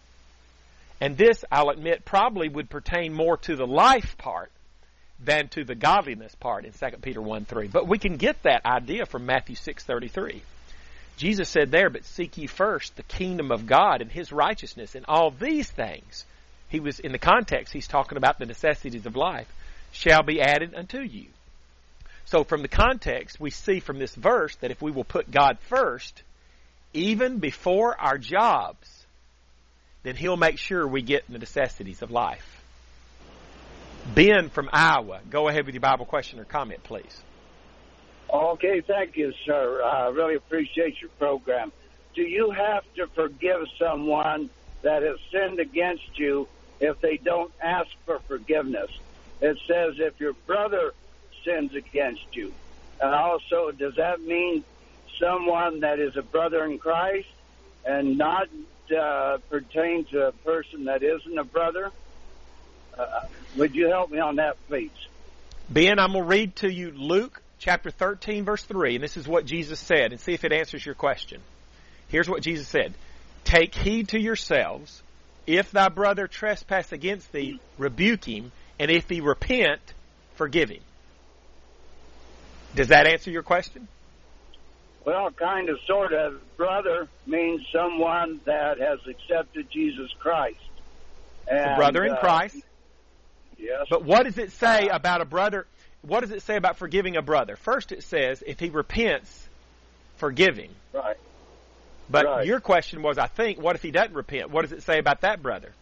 And 1.00 1.16
this, 1.16 1.44
I'll 1.50 1.71
admit, 1.71 2.04
probably 2.04 2.49
would 2.49 2.71
pertain 2.71 3.12
more 3.12 3.37
to 3.38 3.56
the 3.56 3.66
life 3.66 4.16
part 4.18 4.50
than 5.25 5.49
to 5.49 5.64
the 5.64 5.75
godliness 5.75 6.35
part 6.35 6.64
in 6.64 6.73
2 6.73 6.99
Peter 7.00 7.21
1 7.21 7.45
3. 7.45 7.69
But 7.69 7.87
we 7.87 7.99
can 7.99 8.17
get 8.17 8.43
that 8.43 8.64
idea 8.67 9.07
from 9.07 9.26
Matthew 9.26 9.57
six 9.57 9.85
thirty 9.85 10.09
three. 10.09 10.43
Jesus 11.17 11.49
said 11.49 11.71
there, 11.71 11.91
But 11.91 12.05
seek 12.05 12.37
ye 12.37 12.47
first 12.47 12.97
the 12.97 13.02
kingdom 13.02 13.50
of 13.50 13.67
God 13.67 14.00
and 14.00 14.11
his 14.11 14.33
righteousness, 14.33 14.95
and 14.95 15.05
all 15.07 15.31
these 15.31 15.71
things 15.71 16.25
he 16.69 16.81
was 16.81 16.99
in 16.99 17.12
the 17.12 17.19
context 17.19 17.73
he's 17.73 17.87
talking 17.87 18.17
about 18.17 18.38
the 18.38 18.47
necessities 18.47 19.07
of 19.07 19.14
life 19.14 19.47
shall 19.93 20.23
be 20.23 20.41
added 20.41 20.75
unto 20.75 21.00
you 21.00 21.26
So 22.25 22.45
from 22.45 22.62
the 22.62 22.69
context, 22.69 23.38
we 23.38 23.50
see 23.50 23.81
from 23.81 23.99
this 23.99 24.14
verse 24.14 24.57
that 24.57 24.71
if 24.71 24.81
we 24.81 24.91
will 24.91 25.05
put 25.05 25.31
God 25.31 25.59
first, 25.69 26.23
even 26.95 27.38
before 27.38 28.00
our 28.00 28.17
jobs, 28.17 28.88
then 30.02 30.17
He'll 30.17 30.37
make 30.37 30.59
sure 30.59 30.87
we 30.87 31.02
get 31.02 31.31
the 31.31 31.38
necessities 31.38 32.00
of 32.00 32.11
life. 32.11 32.62
Ben 34.06 34.50
from 34.50 34.68
Iowa, 34.73 35.21
go 35.30 35.49
ahead 35.49 35.64
with 35.64 35.75
your 35.75 35.80
Bible 35.80 36.04
question 36.04 36.38
or 36.38 36.44
comment, 36.44 36.82
please. 36.82 37.23
Okay, 38.32 38.80
thank 38.80 39.16
you, 39.16 39.32
sir. 39.47 39.82
I 39.82 40.09
really 40.09 40.35
appreciate 40.35 41.00
your 41.00 41.11
program. 41.18 41.71
Do 42.14 42.23
you 42.23 42.50
have 42.50 42.82
to 42.97 43.06
forgive 43.09 43.66
someone 43.78 44.50
that 44.82 45.02
has 45.02 45.16
sinned 45.30 45.61
against 45.61 46.18
you 46.18 46.49
if 46.80 47.00
they 47.00 47.16
don't 47.16 47.52
ask 47.62 47.88
for 48.04 48.18
forgiveness? 48.21 48.90
It 49.40 49.59
says 49.66 49.94
if 49.99 50.18
your 50.21 50.35
brother 50.47 50.92
sins 51.44 51.75
against 51.75 52.25
you. 52.32 52.52
And 53.00 53.14
also, 53.14 53.71
does 53.71 53.97
that 53.97 54.21
mean 54.21 54.64
someone 55.21 55.80
that 55.80 55.99
is 55.99 56.16
a 56.16 56.23
brother 56.23 56.64
in 56.64 56.78
Christ 56.78 57.28
and 57.85 58.18
not 58.18 58.49
uh, 58.97 59.38
pertain 59.50 60.04
to 60.06 60.28
a 60.28 60.32
person 60.32 60.85
that 60.85 61.02
isn't 61.02 61.38
a 61.38 61.44
brother? 61.44 61.90
Uh, 62.97 63.27
would 63.57 63.75
you 63.75 63.89
help 63.89 64.11
me 64.11 64.19
on 64.19 64.37
that, 64.37 64.57
please? 64.69 64.91
Ben, 65.69 65.99
I'm 65.99 66.13
going 66.13 66.25
to 66.25 66.29
read 66.29 66.57
to 66.57 66.73
you 66.73 66.91
Luke 66.91 67.41
chapter 67.59 67.91
13, 67.91 68.45
verse 68.45 68.65
3, 68.65 68.97
and 68.97 69.05
this 69.05 69.17
is 69.17 69.27
what 69.27 69.47
Jesus 69.47 69.79
said, 69.79 70.13
and 70.13 70.21
see 70.21 70.33
if 70.33 70.45
it 70.45 70.53
answers 70.53 70.85
your 70.85 70.95
question. 70.95 71.41
Here's 72.09 72.29
what 72.29 72.43
Jesus 72.43 72.69
said 72.69 72.95
Take 73.45 73.75
heed 73.75 74.09
to 74.09 74.21
yourselves. 74.21 75.03
If 75.47 75.73
thy 75.73 75.89
brother 75.89 76.29
trespass 76.29 76.93
against 76.93 77.33
thee, 77.33 77.59
rebuke 77.77 78.25
him, 78.25 78.53
and 78.79 78.91
if 78.91 79.09
he 79.09 79.21
repent, 79.21 79.81
forgive 80.35 80.71
him. 80.71 80.83
Does 82.77 82.89
that 82.89 83.07
answer 83.07 83.31
your 83.31 83.43
question? 83.43 83.89
Well, 85.05 85.31
kind 85.33 85.69
of, 85.69 85.79
sort 85.87 86.13
of. 86.13 86.41
Brother 86.57 87.09
means 87.27 87.67
someone 87.73 88.41
that 88.45 88.79
has 88.79 89.01
accepted 89.07 89.69
Jesus 89.71 90.11
Christ. 90.21 90.61
And, 91.49 91.77
brother 91.77 92.05
in 92.05 92.13
uh, 92.13 92.21
Christ. 92.21 92.63
Yes. 93.62 93.87
But 93.88 94.04
what 94.04 94.25
does 94.25 94.38
it 94.38 94.50
say 94.52 94.88
uh, 94.88 94.97
about 94.97 95.21
a 95.21 95.25
brother? 95.25 95.66
What 96.02 96.21
does 96.21 96.33
it 96.33 96.42
say 96.42 96.57
about 96.57 96.78
forgiving 96.78 97.16
a 97.16 97.23
brother? 97.23 97.54
First, 97.54 97.92
it 97.92 98.02
says 98.02 98.42
if 98.45 98.59
he 98.59 98.71
repents, 98.71 99.49
forgive 100.16 100.57
him. 100.57 100.71
Right. 100.92 101.16
But 102.11 102.26
right. 102.26 102.47
your 102.47 102.59
question 102.59 103.02
was, 103.02 103.19
I 103.19 103.28
think, 103.28 103.61
what 103.61 103.76
if 103.76 103.83
he 103.83 103.92
doesn't 103.92 104.14
repent? 104.14 104.50
What 104.50 104.62
does 104.62 104.73
it 104.73 104.83
say 104.83 104.99
about 104.99 105.21
that 105.21 105.42
brother? 105.42 105.73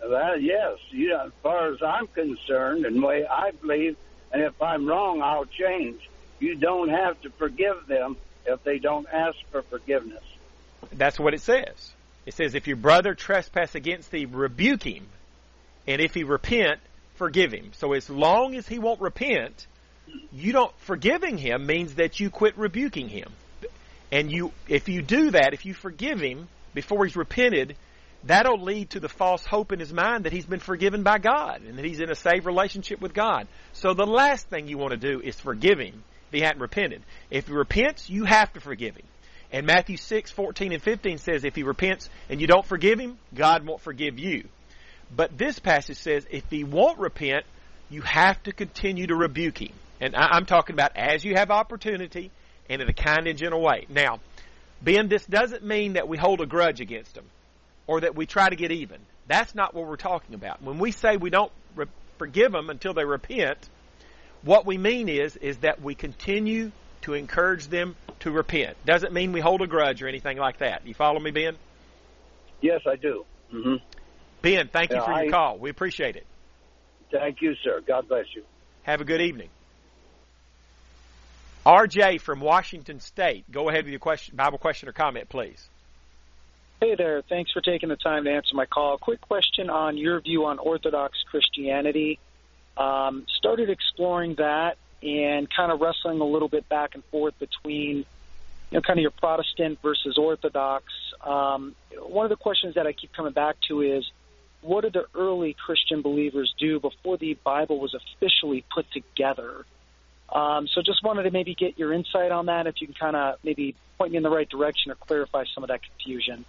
That 0.00 0.40
yes, 0.40 0.78
yeah. 0.90 1.26
As 1.26 1.32
far 1.42 1.72
as 1.72 1.82
I'm 1.82 2.06
concerned, 2.06 2.86
and 2.86 2.96
the 2.96 3.06
way 3.06 3.26
I 3.26 3.50
believe, 3.50 3.96
and 4.32 4.42
if 4.42 4.60
I'm 4.62 4.86
wrong, 4.86 5.20
I'll 5.22 5.44
change. 5.44 6.08
You 6.38 6.54
don't 6.54 6.88
have 6.88 7.20
to 7.22 7.30
forgive 7.30 7.86
them 7.86 8.16
if 8.46 8.62
they 8.64 8.78
don't 8.78 9.06
ask 9.12 9.36
for 9.50 9.62
forgiveness. 9.62 10.22
That's 10.92 11.18
what 11.18 11.34
it 11.34 11.40
says. 11.40 11.92
It 12.24 12.34
says, 12.34 12.54
if 12.54 12.66
your 12.66 12.76
brother 12.76 13.14
trespass 13.14 13.74
against 13.74 14.10
thee, 14.10 14.26
rebuke 14.26 14.82
him, 14.82 15.06
and 15.86 16.00
if 16.00 16.14
he 16.14 16.24
repent, 16.24 16.80
forgive 17.14 17.52
him. 17.52 17.70
So 17.74 17.92
as 17.92 18.08
long 18.10 18.54
as 18.54 18.66
he 18.66 18.78
won't 18.78 19.00
repent, 19.00 19.66
you 20.32 20.52
don't 20.52 20.76
forgiving 20.80 21.38
him 21.38 21.66
means 21.66 21.94
that 21.94 22.20
you 22.20 22.30
quit 22.30 22.56
rebuking 22.56 23.08
him. 23.08 23.32
And 24.12 24.30
you 24.30 24.52
if 24.68 24.88
you 24.88 25.02
do 25.02 25.32
that, 25.32 25.52
if 25.52 25.66
you 25.66 25.74
forgive 25.74 26.20
him 26.20 26.48
before 26.74 27.04
he's 27.04 27.16
repented, 27.16 27.76
that'll 28.24 28.62
lead 28.62 28.90
to 28.90 29.00
the 29.00 29.08
false 29.08 29.44
hope 29.44 29.72
in 29.72 29.80
his 29.80 29.92
mind 29.92 30.24
that 30.24 30.32
he's 30.32 30.46
been 30.46 30.60
forgiven 30.60 31.02
by 31.02 31.18
God 31.18 31.62
and 31.62 31.78
that 31.78 31.84
he's 31.84 32.00
in 32.00 32.10
a 32.10 32.14
saved 32.14 32.46
relationship 32.46 33.00
with 33.00 33.14
God. 33.14 33.46
So 33.72 33.94
the 33.94 34.06
last 34.06 34.48
thing 34.48 34.68
you 34.68 34.78
want 34.78 34.92
to 34.92 34.96
do 34.96 35.20
is 35.20 35.38
forgive 35.38 35.78
him 35.78 36.02
if 36.28 36.32
he 36.32 36.40
hadn't 36.40 36.60
repented. 36.60 37.02
If 37.30 37.48
he 37.48 37.52
repents, 37.52 38.08
you 38.08 38.24
have 38.24 38.52
to 38.54 38.60
forgive 38.60 38.96
him. 38.96 39.06
And 39.52 39.66
Matthew 39.66 39.96
6, 39.96 40.30
14 40.32 40.72
and 40.72 40.82
15 40.82 41.18
says 41.18 41.44
if 41.44 41.54
he 41.54 41.62
repents 41.62 42.08
and 42.28 42.40
you 42.40 42.46
don't 42.46 42.66
forgive 42.66 42.98
him, 42.98 43.16
God 43.34 43.64
won't 43.64 43.80
forgive 43.80 44.18
you. 44.18 44.48
But 45.14 45.36
this 45.36 45.58
passage 45.58 45.98
says 45.98 46.26
if 46.30 46.44
he 46.50 46.64
won't 46.64 46.98
repent, 46.98 47.44
you 47.90 48.02
have 48.02 48.42
to 48.44 48.52
continue 48.52 49.06
to 49.06 49.14
rebuke 49.14 49.60
him. 49.60 49.72
And 50.00 50.14
I, 50.14 50.36
am 50.36 50.46
talking 50.46 50.74
about 50.74 50.96
as 50.96 51.24
you 51.24 51.34
have 51.34 51.50
opportunity 51.50 52.30
and 52.68 52.82
in 52.82 52.88
a 52.88 52.92
kind 52.92 53.26
and 53.26 53.38
gentle 53.38 53.62
way. 53.62 53.86
Now, 53.88 54.20
Ben, 54.82 55.08
this 55.08 55.24
doesn't 55.24 55.64
mean 55.64 55.94
that 55.94 56.08
we 56.08 56.18
hold 56.18 56.40
a 56.40 56.46
grudge 56.46 56.80
against 56.80 57.14
them 57.14 57.24
or 57.86 58.00
that 58.00 58.14
we 58.14 58.26
try 58.26 58.48
to 58.48 58.56
get 58.56 58.72
even. 58.72 58.98
That's 59.26 59.54
not 59.54 59.74
what 59.74 59.86
we're 59.86 59.96
talking 59.96 60.34
about. 60.34 60.62
When 60.62 60.78
we 60.78 60.90
say 60.90 61.16
we 61.16 61.30
don't 61.30 61.52
re- 61.74 61.86
forgive 62.18 62.52
them 62.52 62.68
until 62.68 62.92
they 62.92 63.04
repent, 63.04 63.58
what 64.42 64.66
we 64.66 64.76
mean 64.76 65.08
is 65.08 65.36
is 65.36 65.58
that 65.58 65.80
we 65.80 65.94
continue 65.94 66.72
to 67.02 67.14
encourage 67.14 67.68
them 67.68 67.96
to 68.20 68.30
repent. 68.30 68.76
Doesn't 68.84 69.12
mean 69.12 69.32
we 69.32 69.40
hold 69.40 69.62
a 69.62 69.66
grudge 69.66 70.02
or 70.02 70.08
anything 70.08 70.38
like 70.38 70.58
that. 70.58 70.86
You 70.86 70.94
follow 70.94 71.20
me, 71.20 71.30
Ben? 71.30 71.56
Yes, 72.60 72.80
I 72.86 72.96
do. 72.96 73.24
Mm-hmm. 73.52 73.76
Ben, 74.46 74.68
thank 74.68 74.92
you 74.92 75.00
for 75.00 75.10
your 75.10 75.26
I, 75.26 75.28
call. 75.28 75.58
We 75.58 75.70
appreciate 75.70 76.14
it. 76.14 76.24
Thank 77.10 77.42
you, 77.42 77.56
sir. 77.64 77.82
God 77.84 78.06
bless 78.06 78.26
you. 78.32 78.44
Have 78.84 79.00
a 79.00 79.04
good 79.04 79.20
evening. 79.20 79.48
RJ 81.66 82.20
from 82.20 82.38
Washington 82.38 83.00
State, 83.00 83.50
go 83.50 83.68
ahead 83.68 83.82
with 83.82 83.90
your 83.90 83.98
question, 83.98 84.36
Bible 84.36 84.58
question 84.58 84.88
or 84.88 84.92
comment, 84.92 85.28
please. 85.28 85.68
Hey 86.80 86.94
there. 86.94 87.22
Thanks 87.28 87.50
for 87.50 87.60
taking 87.60 87.88
the 87.88 87.96
time 87.96 88.22
to 88.22 88.30
answer 88.30 88.54
my 88.54 88.66
call. 88.66 88.98
Quick 88.98 89.20
question 89.20 89.68
on 89.68 89.96
your 89.96 90.20
view 90.20 90.44
on 90.44 90.60
Orthodox 90.60 91.18
Christianity. 91.28 92.20
Um, 92.76 93.26
started 93.38 93.68
exploring 93.68 94.36
that 94.36 94.76
and 95.02 95.48
kind 95.52 95.72
of 95.72 95.80
wrestling 95.80 96.20
a 96.20 96.24
little 96.24 96.48
bit 96.48 96.68
back 96.68 96.94
and 96.94 97.02
forth 97.06 97.34
between, 97.40 97.96
you 97.96 98.04
know, 98.70 98.80
kind 98.80 99.00
of 99.00 99.02
your 99.02 99.10
Protestant 99.10 99.80
versus 99.82 100.16
Orthodox. 100.16 100.84
Um, 101.20 101.74
one 101.98 102.26
of 102.26 102.30
the 102.30 102.36
questions 102.36 102.76
that 102.76 102.86
I 102.86 102.92
keep 102.92 103.12
coming 103.12 103.32
back 103.32 103.56
to 103.66 103.82
is, 103.82 104.08
what 104.66 104.82
did 104.82 104.92
the 104.92 105.06
early 105.14 105.54
Christian 105.54 106.02
believers 106.02 106.52
do 106.58 106.80
before 106.80 107.16
the 107.16 107.34
Bible 107.44 107.78
was 107.78 107.94
officially 107.94 108.64
put 108.74 108.86
together? 108.92 109.64
Um, 110.28 110.66
so 110.66 110.82
just 110.82 111.04
wanted 111.04 111.22
to 111.22 111.30
maybe 111.30 111.54
get 111.54 111.78
your 111.78 111.92
insight 111.92 112.32
on 112.32 112.46
that, 112.46 112.66
if 112.66 112.80
you 112.80 112.88
can 112.88 112.96
kind 112.96 113.16
of 113.16 113.36
maybe 113.44 113.76
point 113.96 114.10
me 114.10 114.16
in 114.16 114.22
the 114.22 114.30
right 114.30 114.48
direction 114.48 114.90
or 114.90 114.96
clarify 114.96 115.44
some 115.54 115.62
of 115.62 115.68
that 115.68 115.80
confusion. 115.82 116.44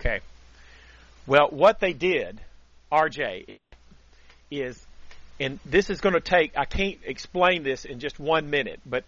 Okay. 0.00 0.20
Well, 1.26 1.48
what 1.50 1.78
they 1.78 1.92
did, 1.92 2.40
RJ, 2.90 3.58
is, 4.50 4.84
and 5.38 5.60
this 5.66 5.90
is 5.90 6.00
going 6.00 6.14
to 6.14 6.20
take, 6.20 6.56
I 6.56 6.64
can't 6.64 6.98
explain 7.04 7.62
this 7.62 7.84
in 7.84 8.00
just 8.00 8.18
one 8.18 8.48
minute, 8.48 8.80
but, 8.86 9.04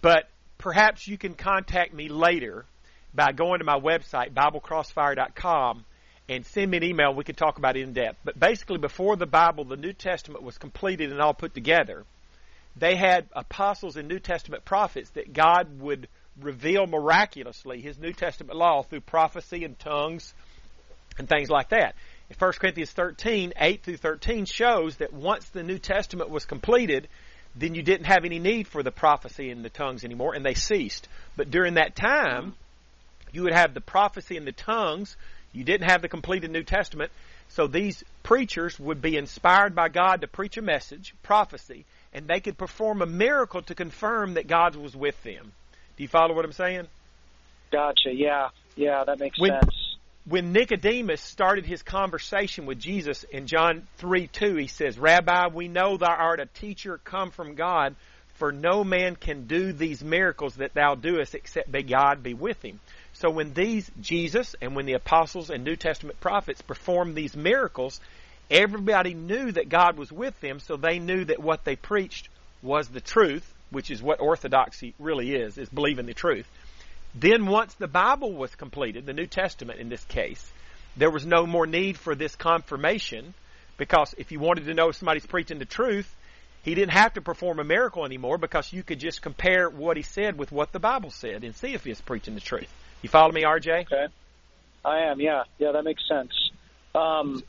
but 0.00 0.28
perhaps 0.58 1.08
you 1.08 1.18
can 1.18 1.34
contact 1.34 1.92
me 1.92 2.08
later 2.08 2.64
by 3.12 3.32
going 3.32 3.58
to 3.58 3.64
my 3.64 3.78
website, 3.78 4.32
BibleCrossfire.com, 4.32 5.84
and 6.28 6.44
send 6.46 6.70
me 6.70 6.78
an 6.78 6.84
email. 6.84 7.14
We 7.14 7.24
could 7.24 7.36
talk 7.36 7.58
about 7.58 7.76
it 7.76 7.82
in 7.82 7.92
depth. 7.92 8.18
But 8.24 8.38
basically, 8.38 8.78
before 8.78 9.16
the 9.16 9.26
Bible, 9.26 9.64
the 9.64 9.76
New 9.76 9.92
Testament 9.92 10.42
was 10.42 10.58
completed 10.58 11.12
and 11.12 11.20
all 11.20 11.34
put 11.34 11.54
together, 11.54 12.04
they 12.76 12.96
had 12.96 13.28
apostles 13.32 13.96
and 13.96 14.08
New 14.08 14.18
Testament 14.18 14.64
prophets 14.64 15.10
that 15.10 15.32
God 15.32 15.80
would 15.80 16.08
reveal 16.40 16.86
miraculously 16.86 17.80
his 17.80 17.98
New 17.98 18.12
Testament 18.12 18.56
law 18.56 18.82
through 18.82 19.00
prophecy 19.02 19.64
and 19.64 19.78
tongues 19.78 20.34
and 21.18 21.28
things 21.28 21.48
like 21.48 21.68
that. 21.68 21.94
In 22.30 22.36
1 22.38 22.52
Corinthians 22.52 22.90
13, 22.90 23.52
8 23.56 23.82
through 23.82 23.98
13 23.98 24.46
shows 24.46 24.96
that 24.96 25.12
once 25.12 25.48
the 25.50 25.62
New 25.62 25.78
Testament 25.78 26.30
was 26.30 26.44
completed, 26.44 27.06
then 27.54 27.74
you 27.74 27.82
didn't 27.82 28.06
have 28.06 28.24
any 28.24 28.38
need 28.38 28.66
for 28.66 28.82
the 28.82 28.90
prophecy 28.90 29.50
and 29.50 29.64
the 29.64 29.70
tongues 29.70 30.04
anymore, 30.04 30.34
and 30.34 30.44
they 30.44 30.54
ceased. 30.54 31.06
But 31.36 31.50
during 31.50 31.74
that 31.74 31.94
time, 31.94 32.54
you 33.34 33.42
would 33.42 33.52
have 33.52 33.74
the 33.74 33.80
prophecy 33.80 34.36
and 34.36 34.46
the 34.46 34.52
tongues. 34.52 35.16
You 35.52 35.64
didn't 35.64 35.88
have 35.90 36.02
the 36.02 36.08
completed 36.08 36.50
New 36.50 36.62
Testament. 36.62 37.10
So 37.48 37.66
these 37.66 38.02
preachers 38.22 38.78
would 38.80 39.00
be 39.00 39.16
inspired 39.16 39.74
by 39.74 39.88
God 39.88 40.22
to 40.22 40.26
preach 40.26 40.56
a 40.56 40.62
message, 40.62 41.14
prophecy, 41.22 41.84
and 42.12 42.26
they 42.26 42.40
could 42.40 42.58
perform 42.58 43.02
a 43.02 43.06
miracle 43.06 43.62
to 43.62 43.74
confirm 43.74 44.34
that 44.34 44.46
God 44.46 44.76
was 44.76 44.96
with 44.96 45.20
them. 45.22 45.52
Do 45.96 46.02
you 46.02 46.08
follow 46.08 46.34
what 46.34 46.44
I'm 46.44 46.52
saying? 46.52 46.86
Gotcha. 47.70 48.12
Yeah. 48.12 48.48
Yeah, 48.76 49.04
that 49.04 49.20
makes 49.20 49.38
when, 49.38 49.52
sense. 49.52 49.96
When 50.26 50.52
Nicodemus 50.52 51.20
started 51.20 51.66
his 51.66 51.82
conversation 51.82 52.66
with 52.66 52.78
Jesus 52.78 53.24
in 53.24 53.46
John 53.46 53.86
3 53.98 54.26
2, 54.26 54.56
he 54.56 54.66
says, 54.66 54.98
Rabbi, 54.98 55.48
we 55.52 55.68
know 55.68 55.96
thou 55.96 56.10
art 56.10 56.40
a 56.40 56.46
teacher 56.46 56.98
come 57.04 57.30
from 57.30 57.54
God, 57.54 57.94
for 58.36 58.50
no 58.50 58.82
man 58.82 59.16
can 59.16 59.46
do 59.46 59.72
these 59.72 60.02
miracles 60.02 60.56
that 60.56 60.74
thou 60.74 60.94
doest 60.94 61.34
except 61.34 61.70
by 61.70 61.82
God 61.82 62.22
be 62.22 62.34
with 62.34 62.62
him. 62.64 62.80
So 63.14 63.30
when 63.30 63.54
these, 63.54 63.90
Jesus, 64.00 64.56
and 64.60 64.74
when 64.74 64.86
the 64.86 64.94
apostles 64.94 65.50
and 65.50 65.64
New 65.64 65.76
Testament 65.76 66.20
prophets 66.20 66.62
performed 66.62 67.14
these 67.14 67.36
miracles, 67.36 68.00
everybody 68.50 69.14
knew 69.14 69.52
that 69.52 69.68
God 69.68 69.96
was 69.96 70.10
with 70.10 70.38
them, 70.40 70.58
so 70.58 70.76
they 70.76 70.98
knew 70.98 71.24
that 71.24 71.40
what 71.40 71.64
they 71.64 71.76
preached 71.76 72.28
was 72.62 72.88
the 72.88 73.00
truth, 73.00 73.48
which 73.70 73.90
is 73.90 74.02
what 74.02 74.20
orthodoxy 74.20 74.94
really 74.98 75.34
is, 75.34 75.58
is 75.58 75.68
believing 75.68 76.06
the 76.06 76.14
truth. 76.14 76.46
Then 77.14 77.46
once 77.46 77.74
the 77.74 77.86
Bible 77.86 78.32
was 78.32 78.54
completed, 78.56 79.06
the 79.06 79.12
New 79.12 79.26
Testament 79.26 79.78
in 79.78 79.88
this 79.88 80.04
case, 80.04 80.44
there 80.96 81.10
was 81.10 81.24
no 81.24 81.46
more 81.46 81.66
need 81.66 81.96
for 81.96 82.16
this 82.16 82.34
confirmation 82.34 83.34
because 83.76 84.14
if 84.18 84.32
you 84.32 84.40
wanted 84.40 84.66
to 84.66 84.74
know 84.74 84.88
if 84.88 84.96
somebody's 84.96 85.26
preaching 85.26 85.58
the 85.58 85.64
truth, 85.64 86.12
he 86.64 86.74
didn't 86.74 86.92
have 86.92 87.14
to 87.14 87.20
perform 87.20 87.60
a 87.60 87.64
miracle 87.64 88.04
anymore 88.04 88.38
because 88.38 88.72
you 88.72 88.82
could 88.82 88.98
just 88.98 89.22
compare 89.22 89.68
what 89.68 89.96
he 89.96 90.02
said 90.02 90.38
with 90.38 90.50
what 90.50 90.72
the 90.72 90.80
Bible 90.80 91.10
said 91.10 91.44
and 91.44 91.54
see 91.54 91.74
if 91.74 91.84
he's 91.84 92.00
preaching 92.00 92.34
the 92.34 92.40
truth. 92.40 92.70
You 93.04 93.10
follow 93.10 93.32
me, 93.32 93.42
RJ? 93.42 93.82
Okay. 93.82 94.06
I 94.82 95.00
am, 95.10 95.20
yeah. 95.20 95.42
Yeah, 95.58 95.72
that 95.72 95.84
makes 95.84 96.00
sense. 96.08 96.32
Um, 96.94 97.42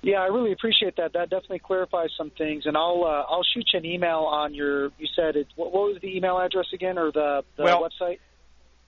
yeah, 0.00 0.22
I 0.22 0.28
really 0.28 0.52
appreciate 0.52 0.96
that. 0.96 1.12
That 1.12 1.28
definitely 1.28 1.58
clarifies 1.58 2.08
some 2.16 2.30
things, 2.30 2.64
and 2.64 2.78
I'll 2.78 3.04
uh, 3.04 3.30
I'll 3.30 3.42
shoot 3.42 3.66
you 3.74 3.78
an 3.78 3.84
email 3.84 4.20
on 4.20 4.54
your. 4.54 4.84
You 4.98 5.06
said 5.14 5.36
it. 5.36 5.48
What, 5.54 5.70
what 5.74 5.92
was 5.92 5.98
the 6.00 6.16
email 6.16 6.38
address 6.38 6.64
again, 6.72 6.96
or 6.96 7.12
the, 7.12 7.44
the 7.58 7.64
well, 7.64 7.86
website? 7.86 8.20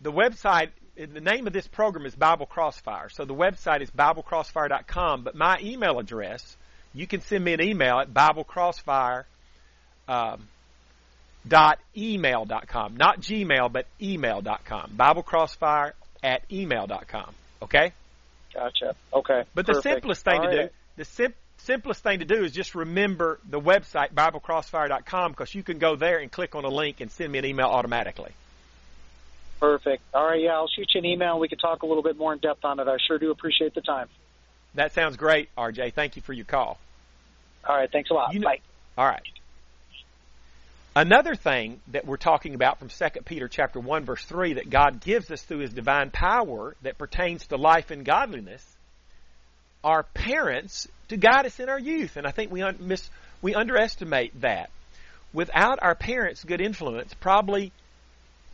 The 0.00 0.10
website. 0.10 0.70
The 0.96 1.20
name 1.20 1.46
of 1.46 1.52
this 1.52 1.68
program 1.68 2.06
is 2.06 2.14
Bible 2.14 2.46
Crossfire. 2.46 3.10
So 3.10 3.26
the 3.26 3.34
website 3.34 3.82
is 3.82 3.90
BibleCrossfire.com. 3.90 5.24
But 5.24 5.34
my 5.34 5.58
email 5.60 5.98
address, 5.98 6.56
you 6.94 7.06
can 7.06 7.20
send 7.20 7.44
me 7.44 7.52
an 7.52 7.60
email 7.60 7.98
at 7.98 8.14
BibleCrossfire 8.14 9.24
um, 10.08 10.48
dot 11.46 11.78
email 11.96 12.44
dot 12.44 12.68
com, 12.68 12.96
not 12.96 13.20
Gmail, 13.20 13.72
but 13.72 13.86
email 14.00 14.40
dot 14.40 14.64
com. 14.64 14.92
Bible 14.96 15.22
Crossfire 15.22 15.94
at 16.22 16.42
email 16.52 16.86
dot 16.86 17.08
com. 17.08 17.34
Okay. 17.62 17.92
Gotcha. 18.54 18.94
Okay. 19.12 19.44
But 19.54 19.66
Perfect. 19.66 19.82
the 19.84 19.90
simplest 19.90 20.24
thing 20.24 20.40
All 20.40 20.50
to 20.50 20.56
right. 20.56 20.68
do, 20.68 20.74
the 20.96 21.04
sim- 21.04 21.34
simplest 21.58 22.02
thing 22.02 22.18
to 22.18 22.24
do 22.24 22.44
is 22.44 22.52
just 22.52 22.74
remember 22.74 23.38
the 23.48 23.60
website 23.60 24.12
BibleCrossfire.com 24.12 25.32
because 25.32 25.54
you 25.54 25.62
can 25.62 25.78
go 25.78 25.96
there 25.96 26.18
and 26.18 26.30
click 26.30 26.54
on 26.54 26.64
a 26.64 26.68
link 26.68 27.00
and 27.00 27.10
send 27.10 27.32
me 27.32 27.38
an 27.38 27.44
email 27.46 27.66
automatically. 27.66 28.32
Perfect. 29.58 30.02
All 30.12 30.26
right. 30.26 30.40
Yeah, 30.42 30.52
I'll 30.54 30.68
shoot 30.68 30.90
you 30.94 30.98
an 30.98 31.06
email. 31.06 31.32
and 31.32 31.40
We 31.40 31.48
can 31.48 31.58
talk 31.58 31.82
a 31.82 31.86
little 31.86 32.02
bit 32.02 32.16
more 32.18 32.32
in 32.32 32.40
depth 32.40 32.64
on 32.64 32.78
it. 32.80 32.88
I 32.88 32.96
sure 33.06 33.18
do 33.18 33.30
appreciate 33.30 33.74
the 33.74 33.80
time. 33.80 34.08
That 34.74 34.92
sounds 34.92 35.16
great, 35.16 35.48
RJ. 35.56 35.94
Thank 35.94 36.16
you 36.16 36.22
for 36.22 36.32
your 36.32 36.44
call. 36.46 36.78
All 37.64 37.76
right. 37.76 37.90
Thanks 37.90 38.10
a 38.10 38.14
lot. 38.14 38.32
You 38.34 38.40
know- 38.40 38.48
Bye. 38.48 38.60
All 38.98 39.06
right. 39.06 39.22
Another 40.94 41.34
thing 41.34 41.80
that 41.88 42.04
we're 42.04 42.18
talking 42.18 42.54
about 42.54 42.78
from 42.78 42.88
2 42.88 43.22
Peter 43.24 43.48
chapter 43.48 43.80
1 43.80 44.04
verse 44.04 44.24
3 44.24 44.54
that 44.54 44.68
God 44.68 45.00
gives 45.00 45.30
us 45.30 45.40
through 45.42 45.60
his 45.60 45.72
divine 45.72 46.10
power 46.10 46.76
that 46.82 46.98
pertains 46.98 47.46
to 47.46 47.56
life 47.56 47.90
and 47.90 48.04
godliness 48.04 48.62
are 49.82 50.02
parents 50.02 50.86
to 51.08 51.16
guide 51.16 51.46
us 51.46 51.58
in 51.58 51.70
our 51.70 51.78
youth. 51.78 52.18
And 52.18 52.26
I 52.26 52.30
think 52.30 52.52
we 52.52 52.60
un- 52.60 52.76
miss, 52.78 53.08
we 53.40 53.54
underestimate 53.54 54.38
that. 54.42 54.70
Without 55.32 55.78
our 55.80 55.94
parents' 55.94 56.44
good 56.44 56.60
influence, 56.60 57.14
probably 57.14 57.72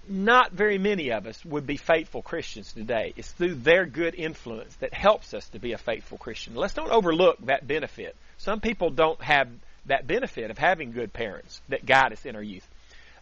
not 0.09 0.53
very 0.53 0.79
many 0.79 1.11
of 1.11 1.27
us 1.27 1.45
would 1.45 1.67
be 1.67 1.77
faithful 1.77 2.23
Christians 2.23 2.73
today. 2.73 3.15
It's 3.17 3.33
through 3.33 3.57
their 3.57 3.85
good 3.85 4.15
influence 4.15 4.77
that 4.77 4.95
helps 4.95 5.35
us 5.35 5.49
to 5.49 5.59
be 5.59 5.73
a 5.73 5.79
faithful 5.79 6.19
Christian. 6.19 6.55
Let's 6.55 6.75
don't 6.75 6.93
overlook 6.93 7.39
that 7.47 7.67
benefit. 7.67 8.15
Some 8.39 8.61
people 8.61 8.91
don't 8.91 9.21
have 9.23 9.49
that 9.89 10.07
benefit 10.07 10.51
of 10.51 10.59
having 10.59 10.93
good 10.93 11.13
parents 11.13 11.61
that 11.69 11.85
guide 11.85 12.13
us 12.13 12.25
in 12.25 12.37
our 12.37 12.43
youth. 12.43 12.67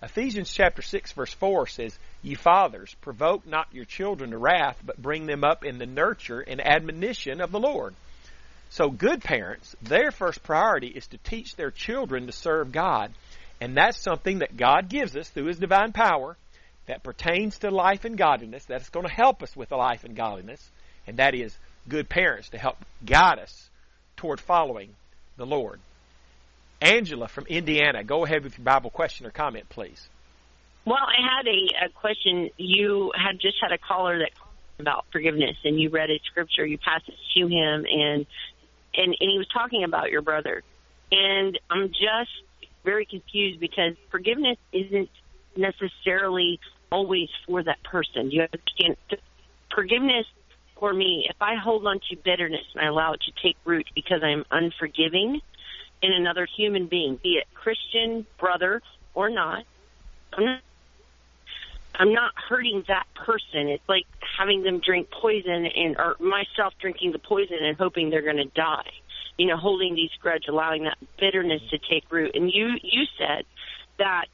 Ephesians 0.03 0.53
chapter 0.53 0.83
6 0.83 1.13
verse 1.13 1.33
4 1.33 1.67
says, 1.67 1.99
Ye 2.23 2.35
fathers, 2.35 2.95
provoke 3.01 3.47
not 3.47 3.73
your 3.73 3.85
children 3.85 4.31
to 4.31 4.39
wrath, 4.39 4.79
but 4.85 5.01
bring 5.01 5.27
them 5.27 5.43
up 5.43 5.65
in 5.65 5.79
the 5.79 5.87
nurture 5.87 6.41
and 6.41 6.61
admonition 6.61 7.41
of 7.41 7.51
the 7.51 7.61
Lord. 7.61 7.95
So 8.69 8.91
good 8.91 9.23
parents, 9.23 9.75
their 9.81 10.11
first 10.11 10.43
priority 10.43 10.89
is 10.89 11.07
to 11.09 11.19
teach 11.19 11.57
their 11.57 11.71
children 11.71 12.27
to 12.27 12.33
serve 12.33 12.73
God. 12.73 13.13
And 13.61 13.77
that's 13.77 13.99
something 13.99 14.41
that 14.41 14.57
God 14.57 14.89
gives 14.89 15.17
us 15.17 15.29
through 15.31 15.47
His 15.47 15.59
divine 15.59 15.93
power 15.93 16.37
that 16.87 17.03
pertains 17.03 17.59
to 17.59 17.71
life 17.71 18.05
and 18.05 18.17
godliness, 18.17 18.65
that's 18.65 18.91
going 18.91 19.07
to 19.07 19.13
help 19.13 19.43
us 19.43 19.57
with 19.57 19.71
the 19.71 19.77
life 19.77 20.05
and 20.05 20.15
godliness, 20.15 20.71
and 21.07 21.17
that 21.17 21.35
is 21.35 21.57
good 21.89 22.09
parents 22.09 22.51
to 22.51 22.59
help 22.59 22.77
guide 23.05 23.39
us 23.39 23.69
toward 24.17 24.41
following 24.41 24.95
the 25.37 25.47
Lord. 25.47 25.81
Angela 26.81 27.29
from 27.29 27.47
Indiana, 27.47 28.05
go 28.05 28.25
ahead 28.25 28.45
with 28.45 28.59
your 28.59 28.65
Bible 28.65 28.91
question 28.91 29.27
or 29.27 29.31
comment, 29.31 29.69
please. 29.69 30.09
Well, 30.85 30.99
I 30.99 31.21
had 31.21 31.47
a, 31.49 31.87
a 31.87 31.89
question. 31.89 32.51
You 32.57 33.13
had 33.17 33.41
just 33.41 33.57
had 33.61 33.73
a 33.73 33.79
caller 33.79 34.19
that 34.21 34.35
called 34.37 34.55
about 34.79 35.07
forgiveness, 35.11 35.57
and 35.65 35.81
you 35.81 35.91
read 35.91 36.11
a 36.11 36.21
scripture. 36.31 36.65
You 36.65 36.79
passed 36.79 37.09
it 37.09 37.15
to 37.37 37.47
him, 37.49 37.87
and 37.91 38.27
and 38.95 39.17
and 39.19 39.31
he 39.31 39.39
was 39.39 39.49
talking 39.53 39.85
about 39.85 40.11
your 40.11 40.23
brother, 40.23 40.63
and 41.11 41.59
I'm 41.71 41.89
just 41.89 42.31
very 42.85 43.05
confused 43.05 43.59
because 43.59 43.95
forgiveness 44.11 44.59
isn't 44.73 45.11
necessarily 45.57 46.61
always 46.93 47.29
for 47.47 47.63
that 47.63 47.83
person. 47.83 48.31
You 48.31 48.43
understand? 48.43 48.97
Forgiveness 49.75 50.27
for 50.79 50.93
me, 50.93 51.27
if 51.29 51.37
I 51.41 51.57
hold 51.57 51.87
on 51.87 52.01
to 52.11 52.17
bitterness 52.17 52.65
and 52.75 52.85
I 52.85 52.89
allow 52.89 53.15
it 53.15 53.21
to 53.23 53.33
take 53.43 53.57
root 53.65 53.89
because 53.95 54.23
I'm 54.23 54.45
unforgiving 54.51 55.41
in 56.07 56.13
another 56.13 56.47
human 56.47 56.87
being, 56.87 57.17
be 57.23 57.35
it 57.41 57.45
Christian, 57.55 58.27
brother, 58.39 58.81
or 59.15 59.29
not, 59.29 59.65
I'm 60.33 60.45
not, 60.45 60.61
I'm 61.99 62.13
not 62.13 62.33
hurting 62.37 62.85
that 62.89 63.07
person. 63.15 63.69
It's 63.69 63.89
like 63.89 64.07
having 64.39 64.63
them 64.63 64.81
drink 64.81 65.09
poison 65.11 65.67
and 65.67 65.97
or 65.97 66.17
myself 66.21 66.75
drinking 66.81 67.13
the 67.13 67.19
poison 67.19 67.59
and 67.61 67.77
hoping 67.77 68.11
they're 68.11 68.23
going 68.23 68.37
to 68.37 68.45
die. 68.45 68.91
You 69.39 69.47
know, 69.47 69.57
holding 69.57 69.95
these 69.95 70.11
grudge, 70.21 70.45
allowing 70.49 70.85
that 70.85 70.99
bitterness 71.19 71.63
to 71.71 71.79
take 71.79 72.11
root. 72.11 72.35
And 72.35 72.51
you 72.53 72.77
you 72.83 73.05
said 73.19 73.45
that 73.99 74.29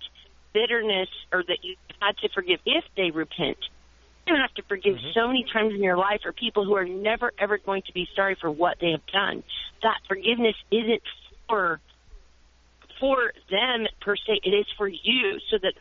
bitterness 0.53 1.09
or 1.33 1.43
that 1.43 1.59
you 1.63 1.77
had 2.01 2.17
to 2.19 2.29
forgive 2.29 2.61
if 2.67 2.85
they 2.97 3.11
repent. 3.11 3.59
You 4.27 4.37
have 4.37 4.55
to 4.55 4.63
forgive 4.63 4.97
Mhm. 4.97 5.15
so 5.15 5.27
many 5.27 5.45
times 5.45 5.75
in 5.75 5.83
your 5.83 5.97
life 5.97 6.23
for 6.23 6.33
people 6.33 6.65
who 6.65 6.75
are 6.77 6.85
never 6.85 7.33
ever 7.39 7.59
going 7.59 7.83
to 7.83 7.93
be 7.93 8.09
sorry 8.15 8.37
for 8.37 8.51
what 8.51 8.79
they 8.79 8.93
have 8.93 9.07
done. 9.07 9.43
That 9.83 10.01
forgiveness 10.07 10.57
isn't 10.71 11.03
for 11.49 11.81
for 13.01 13.33
them 13.51 13.87
per 14.01 14.15
se. 14.17 14.41
It 14.45 14.51
is 14.51 14.67
for 14.77 14.87
you, 14.87 15.39
so 15.51 15.59
that 15.63 15.75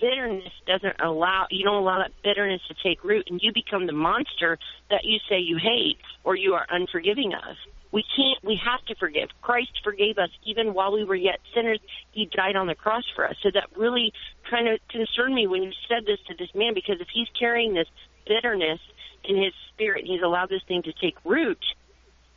bitterness 0.00 0.52
doesn't 0.66 1.00
allow 1.00 1.46
you 1.50 1.64
don't 1.64 1.82
allow 1.82 1.98
that 1.98 2.12
bitterness 2.22 2.60
to 2.68 2.74
take 2.82 3.02
root, 3.02 3.28
and 3.30 3.40
you 3.42 3.52
become 3.52 3.86
the 3.86 3.92
monster 3.92 4.58
that 4.90 5.04
you 5.04 5.18
say 5.28 5.38
you 5.38 5.58
hate 5.58 5.98
or 6.24 6.36
you 6.36 6.54
are 6.54 6.66
unforgiving 6.70 7.32
of. 7.34 7.56
We 7.92 8.04
can't. 8.14 8.44
We 8.44 8.60
have 8.62 8.84
to 8.86 8.94
forgive. 8.96 9.30
Christ 9.40 9.80
forgave 9.82 10.18
us 10.18 10.30
even 10.44 10.74
while 10.74 10.92
we 10.92 11.04
were 11.04 11.14
yet 11.14 11.38
sinners. 11.54 11.80
He 12.12 12.26
died 12.26 12.56
on 12.56 12.66
the 12.66 12.74
cross 12.74 13.04
for 13.14 13.26
us. 13.26 13.36
So 13.42 13.50
that 13.54 13.68
really 13.76 14.12
kind 14.50 14.68
of 14.68 14.80
concerned 14.90 15.34
me 15.34 15.46
when 15.46 15.62
you 15.62 15.72
said 15.88 16.04
this 16.04 16.18
to 16.28 16.34
this 16.38 16.54
man 16.54 16.74
because 16.74 17.00
if 17.00 17.08
he's 17.12 17.28
carrying 17.38 17.74
this 17.74 17.88
bitterness 18.26 18.80
in 19.24 19.36
his 19.36 19.52
spirit, 19.72 20.04
he's 20.04 20.22
allowed 20.22 20.50
this 20.50 20.62
thing 20.68 20.82
to 20.82 20.92
take 20.92 21.16
root. 21.24 21.64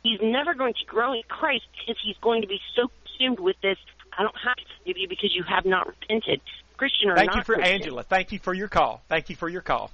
He's 0.02 0.20
never 0.22 0.54
going 0.54 0.74
to 0.74 0.84
grow 0.86 1.12
in 1.12 1.22
Christ 1.28 1.66
if 1.86 1.96
he's 2.02 2.16
going 2.22 2.42
to 2.42 2.48
be 2.48 2.60
so 2.74 2.90
consumed 3.04 3.40
with 3.40 3.56
this. 3.60 3.76
I 4.16 4.22
don't 4.22 4.36
have 4.44 4.56
to 4.56 4.64
forgive 4.78 4.96
you 4.96 5.08
because 5.08 5.34
you 5.34 5.44
have 5.48 5.64
not 5.64 5.86
repented. 5.86 6.40
Christian 6.76 7.10
or 7.10 7.16
Thank 7.16 7.28
not 7.28 7.36
you 7.36 7.44
for 7.44 7.54
Christian. 7.54 7.74
Angela. 7.74 8.02
Thank 8.02 8.32
you 8.32 8.38
for 8.38 8.54
your 8.54 8.68
call. 8.68 9.02
Thank 9.08 9.28
you 9.28 9.36
for 9.36 9.48
your 9.48 9.60
call. 9.60 9.90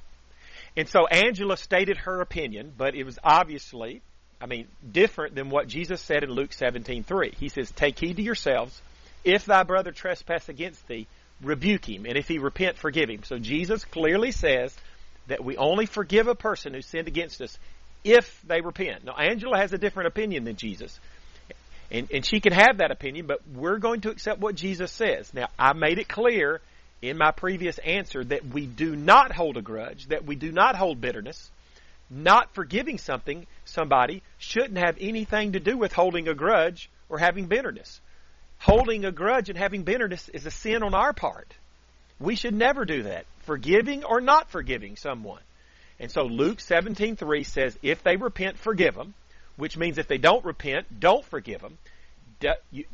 And 0.76 0.88
so 0.88 1.06
Angela 1.06 1.56
stated 1.56 1.96
her 1.98 2.20
opinion, 2.20 2.72
but 2.76 2.94
it 2.94 3.04
was 3.04 3.18
obviously, 3.24 4.02
I 4.40 4.46
mean, 4.46 4.68
different 4.88 5.34
than 5.34 5.50
what 5.50 5.66
Jesus 5.66 6.00
said 6.00 6.22
in 6.22 6.30
Luke 6.30 6.50
17:3. 6.52 7.34
He 7.34 7.48
says, 7.48 7.72
"Take 7.72 7.98
heed 7.98 8.16
to 8.16 8.22
yourselves. 8.22 8.80
If 9.24 9.46
thy 9.46 9.64
brother 9.64 9.90
trespass 9.90 10.48
against 10.48 10.86
thee, 10.86 11.08
rebuke 11.42 11.88
him, 11.88 12.06
and 12.06 12.16
if 12.16 12.28
he 12.28 12.38
repent, 12.38 12.76
forgive 12.76 13.10
him." 13.10 13.24
So 13.24 13.38
Jesus 13.38 13.84
clearly 13.84 14.30
says 14.30 14.76
that 15.26 15.42
we 15.42 15.56
only 15.56 15.86
forgive 15.86 16.28
a 16.28 16.34
person 16.34 16.74
who 16.74 16.82
sinned 16.82 17.08
against 17.08 17.40
us 17.40 17.58
if 18.06 18.40
they 18.46 18.60
repent. 18.60 19.04
Now, 19.04 19.16
Angela 19.16 19.58
has 19.58 19.72
a 19.72 19.78
different 19.78 20.06
opinion 20.06 20.44
than 20.44 20.54
Jesus. 20.54 20.98
And, 21.90 22.08
and 22.12 22.24
she 22.24 22.40
can 22.40 22.52
have 22.52 22.78
that 22.78 22.92
opinion, 22.92 23.26
but 23.26 23.40
we're 23.52 23.78
going 23.78 24.02
to 24.02 24.10
accept 24.10 24.40
what 24.40 24.54
Jesus 24.54 24.92
says. 24.92 25.34
Now, 25.34 25.48
I 25.58 25.72
made 25.72 25.98
it 25.98 26.08
clear 26.08 26.60
in 27.02 27.18
my 27.18 27.32
previous 27.32 27.78
answer 27.78 28.24
that 28.24 28.46
we 28.46 28.66
do 28.66 28.94
not 28.94 29.32
hold 29.32 29.56
a 29.56 29.62
grudge, 29.62 30.06
that 30.06 30.24
we 30.24 30.36
do 30.36 30.52
not 30.52 30.76
hold 30.76 31.00
bitterness. 31.00 31.50
Not 32.08 32.54
forgiving 32.54 32.98
something, 32.98 33.46
somebody, 33.64 34.22
shouldn't 34.38 34.78
have 34.78 34.96
anything 35.00 35.52
to 35.52 35.60
do 35.60 35.76
with 35.76 35.92
holding 35.92 36.28
a 36.28 36.34
grudge 36.34 36.88
or 37.08 37.18
having 37.18 37.46
bitterness. 37.46 38.00
Holding 38.58 39.04
a 39.04 39.10
grudge 39.10 39.48
and 39.48 39.58
having 39.58 39.82
bitterness 39.82 40.28
is 40.28 40.46
a 40.46 40.50
sin 40.52 40.84
on 40.84 40.94
our 40.94 41.12
part. 41.12 41.52
We 42.20 42.36
should 42.36 42.54
never 42.54 42.84
do 42.84 43.02
that, 43.02 43.26
forgiving 43.40 44.04
or 44.04 44.20
not 44.20 44.50
forgiving 44.50 44.94
someone. 44.94 45.40
And 45.98 46.10
so 46.10 46.22
Luke 46.24 46.58
17:3 46.58 47.44
says, 47.44 47.78
"If 47.82 48.02
they 48.02 48.16
repent, 48.16 48.58
forgive 48.58 48.94
them," 48.94 49.14
which 49.56 49.76
means 49.76 49.98
if 49.98 50.08
they 50.08 50.18
don't 50.18 50.44
repent, 50.44 51.00
don't 51.00 51.24
forgive 51.24 51.62
them. 51.62 51.78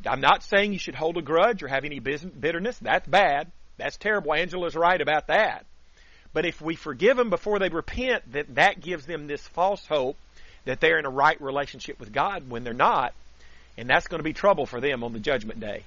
I'm 0.07 0.21
not 0.21 0.45
saying 0.45 0.73
you 0.73 0.79
should 0.79 0.95
hold 0.95 1.17
a 1.17 1.23
grudge 1.23 1.65
or 1.65 1.69
have 1.69 1.85
any 1.85 1.99
bitterness. 1.99 2.79
That's 2.79 3.09
bad. 3.09 3.51
That's 3.77 3.97
terrible. 3.97 4.33
Angela's 4.35 4.77
right 4.77 5.01
about 5.01 5.27
that. 5.27 5.67
But 6.33 6.47
if 6.47 6.61
we 6.63 6.77
forgive 6.77 7.17
them 7.17 7.29
before 7.29 7.59
they 7.59 7.69
repent, 7.69 8.33
that 8.33 8.55
that 8.55 8.81
gives 8.81 9.05
them 9.05 9.27
this 9.27 9.47
false 9.49 9.85
hope 9.87 10.17
that 10.65 10.81
they're 10.81 10.99
in 10.99 11.07
a 11.07 11.11
right 11.11 11.41
relationship 11.43 11.99
with 11.99 12.13
God 12.13 12.49
when 12.49 12.63
they're 12.63 12.73
not, 12.73 13.15
and 13.77 13.89
that's 13.89 14.07
going 14.07 14.21
to 14.21 14.25
be 14.25 14.33
trouble 14.33 14.65
for 14.65 14.81
them 14.81 15.03
on 15.03 15.13
the 15.13 15.19
judgment 15.19 15.59
day. 15.59 15.83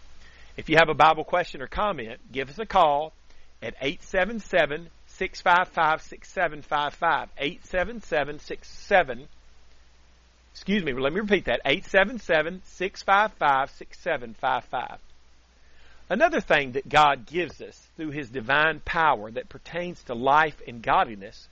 If 0.58 0.70
you 0.70 0.76
have 0.76 0.90
a 0.90 0.94
Bible 0.94 1.24
question 1.24 1.62
or 1.62 1.68
comment, 1.68 2.20
give 2.32 2.50
us 2.50 2.60
a 2.60 2.66
call 2.66 3.14
at 3.62 3.76
877 3.80 4.90
655 5.18 6.02
6755. 6.02 7.30
877 7.38 8.40
67 8.40 9.28
Excuse 10.56 10.86
me, 10.86 10.94
let 10.94 11.12
me 11.12 11.20
repeat 11.20 11.46
that. 11.46 11.60
877 11.66 12.62
655 12.64 13.70
6755. 13.72 15.00
Another 16.08 16.40
thing 16.40 16.72
that 16.74 16.88
God 16.88 17.26
gives 17.26 17.62
us 17.62 17.78
through 17.98 18.12
His 18.12 18.30
divine 18.30 18.80
power 18.80 19.30
that 19.32 19.50
pertains 19.50 20.02
to 20.04 20.16
life 20.16 20.62
and 20.66 20.82
godliness 20.82 21.50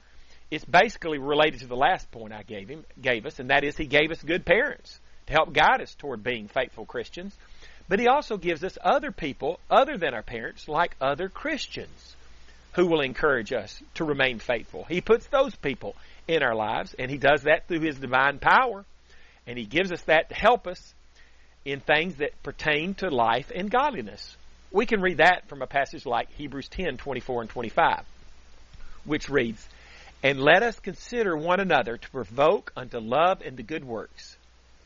is 0.52 0.64
basically 0.64 1.18
related 1.18 1.60
to 1.60 1.68
the 1.68 1.76
last 1.76 2.10
point 2.12 2.32
I 2.32 2.44
gave 2.44 2.70
him, 2.70 2.86
gave 3.02 3.26
us, 3.26 3.40
and 3.40 3.50
that 3.50 3.66
is 3.66 3.76
He 3.76 3.88
gave 3.88 4.10
us 4.10 4.24
good 4.24 4.46
parents 4.46 5.00
to 5.28 5.34
help 5.34 5.52
guide 5.52 5.82
us 5.82 5.94
toward 5.96 6.24
being 6.24 6.48
faithful 6.48 6.86
Christians. 6.86 7.36
But 7.90 8.00
He 8.00 8.08
also 8.08 8.38
gives 8.38 8.64
us 8.64 8.78
other 8.82 9.12
people 9.12 9.60
other 9.70 9.98
than 9.98 10.14
our 10.14 10.24
parents, 10.24 10.70
like 10.70 10.96
other 11.02 11.28
Christians, 11.28 12.16
who 12.76 12.88
will 12.88 13.02
encourage 13.02 13.54
us 13.54 13.82
to 13.96 14.04
remain 14.04 14.40
faithful. 14.40 14.84
He 14.84 15.02
puts 15.02 15.26
those 15.28 15.56
people 15.56 15.96
in 16.28 16.44
our 16.44 16.56
lives, 16.56 16.96
and 16.98 17.10
He 17.10 17.18
does 17.18 17.44
that 17.44 17.68
through 17.68 17.82
His 17.82 17.98
divine 17.98 18.40
power. 18.40 18.86
And 19.46 19.58
He 19.58 19.66
gives 19.66 19.92
us 19.92 20.02
that 20.04 20.30
to 20.30 20.36
help 20.36 20.68
us 20.68 20.94
in 21.66 21.80
things 21.80 22.16
that 22.16 22.42
pertain 22.44 22.94
to 22.96 23.10
life 23.10 23.52
and 23.54 23.70
godliness. 23.70 24.36
We 24.72 24.86
can 24.86 25.02
read 25.02 25.18
that 25.18 25.48
from 25.48 25.62
a 25.62 25.68
passage 25.68 26.06
like 26.06 26.32
Hebrews 26.32 26.68
10, 26.70 26.98
24 26.98 27.42
and 27.42 27.50
25, 27.50 28.06
which 29.06 29.30
reads, 29.30 29.66
And 30.24 30.40
let 30.40 30.64
us 30.64 30.80
consider 30.80 31.38
one 31.38 31.60
another 31.60 31.98
to 31.98 32.10
provoke 32.10 32.74
unto 32.76 32.98
love 33.00 33.42
and 33.46 33.58
to 33.58 33.64
good 33.64 33.86
works, 33.86 34.36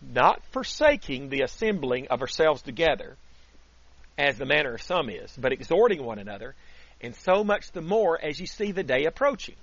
not 0.02 0.44
forsaking 0.52 1.30
the 1.30 1.42
assembling 1.42 2.08
of 2.10 2.22
ourselves 2.22 2.62
together, 2.62 3.16
as 4.18 4.38
the 4.38 4.46
manner 4.46 4.74
of 4.74 4.82
some 4.82 5.10
is, 5.10 5.32
but 5.38 5.54
exhorting 5.54 6.04
one 6.04 6.20
another, 6.20 6.54
and 7.02 7.16
so 7.16 7.44
much 7.44 7.72
the 7.72 7.82
more 7.82 8.20
as 8.22 8.40
you 8.40 8.48
see 8.48 8.72
the 8.72 8.84
day 8.84 9.06
approaching. 9.06 9.56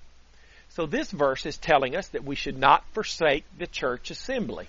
So 0.71 0.87
this 0.87 1.11
verse 1.11 1.47
is 1.47 1.57
telling 1.57 1.97
us 1.97 2.09
that 2.09 2.25
we 2.25 2.35
should 2.35 2.59
not 2.59 2.85
forsake 2.93 3.45
the 3.59 3.67
church 3.67 4.11
assembly. 4.11 4.67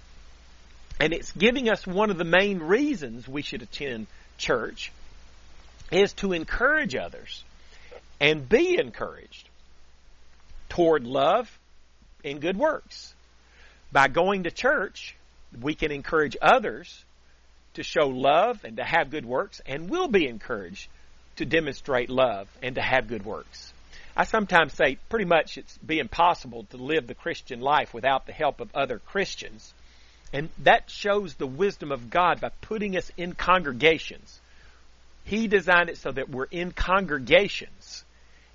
And 0.99 1.13
it's 1.13 1.31
giving 1.31 1.69
us 1.69 1.85
one 1.85 2.09
of 2.09 2.17
the 2.17 2.23
main 2.23 2.59
reasons 2.59 3.27
we 3.27 3.41
should 3.41 3.61
attend 3.61 4.07
church 4.37 4.91
is 5.91 6.13
to 6.13 6.33
encourage 6.33 6.95
others 6.95 7.43
and 8.19 8.47
be 8.47 8.77
encouraged 8.79 9.49
toward 10.69 11.05
love 11.05 11.49
and 12.23 12.41
good 12.41 12.57
works. 12.57 13.13
By 13.91 14.07
going 14.07 14.43
to 14.43 14.51
church, 14.51 15.15
we 15.61 15.75
can 15.75 15.91
encourage 15.91 16.37
others 16.41 17.03
to 17.75 17.83
show 17.83 18.07
love 18.07 18.63
and 18.63 18.77
to 18.77 18.83
have 18.83 19.09
good 19.09 19.25
works, 19.25 19.61
and 19.65 19.89
will 19.89 20.07
be 20.07 20.27
encouraged 20.27 20.87
to 21.37 21.45
demonstrate 21.45 22.09
love 22.09 22.47
and 22.61 22.75
to 22.75 22.81
have 22.81 23.07
good 23.07 23.25
works. 23.25 23.73
I 24.17 24.23
sometimes 24.23 24.73
say 24.73 24.97
pretty 25.09 25.25
much 25.25 25.57
it's 25.57 25.77
be 25.79 25.99
impossible 25.99 26.65
to 26.71 26.77
live 26.77 27.07
the 27.07 27.15
Christian 27.15 27.59
life 27.59 27.93
without 27.93 28.25
the 28.25 28.31
help 28.31 28.61
of 28.61 28.73
other 28.73 28.99
Christians. 28.99 29.73
And 30.31 30.49
that 30.59 30.89
shows 30.89 31.35
the 31.35 31.47
wisdom 31.47 31.91
of 31.91 32.09
God 32.09 32.39
by 32.39 32.49
putting 32.61 32.95
us 32.95 33.11
in 33.17 33.33
congregations. 33.33 34.39
He 35.25 35.47
designed 35.47 35.89
it 35.89 35.97
so 35.97 36.11
that 36.11 36.29
we're 36.29 36.45
in 36.45 36.71
congregations 36.71 38.05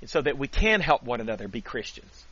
and 0.00 0.08
so 0.08 0.22
that 0.22 0.38
we 0.38 0.48
can 0.48 0.80
help 0.80 1.02
one 1.02 1.20
another 1.20 1.48
be 1.48 1.60
Christians. 1.60 2.24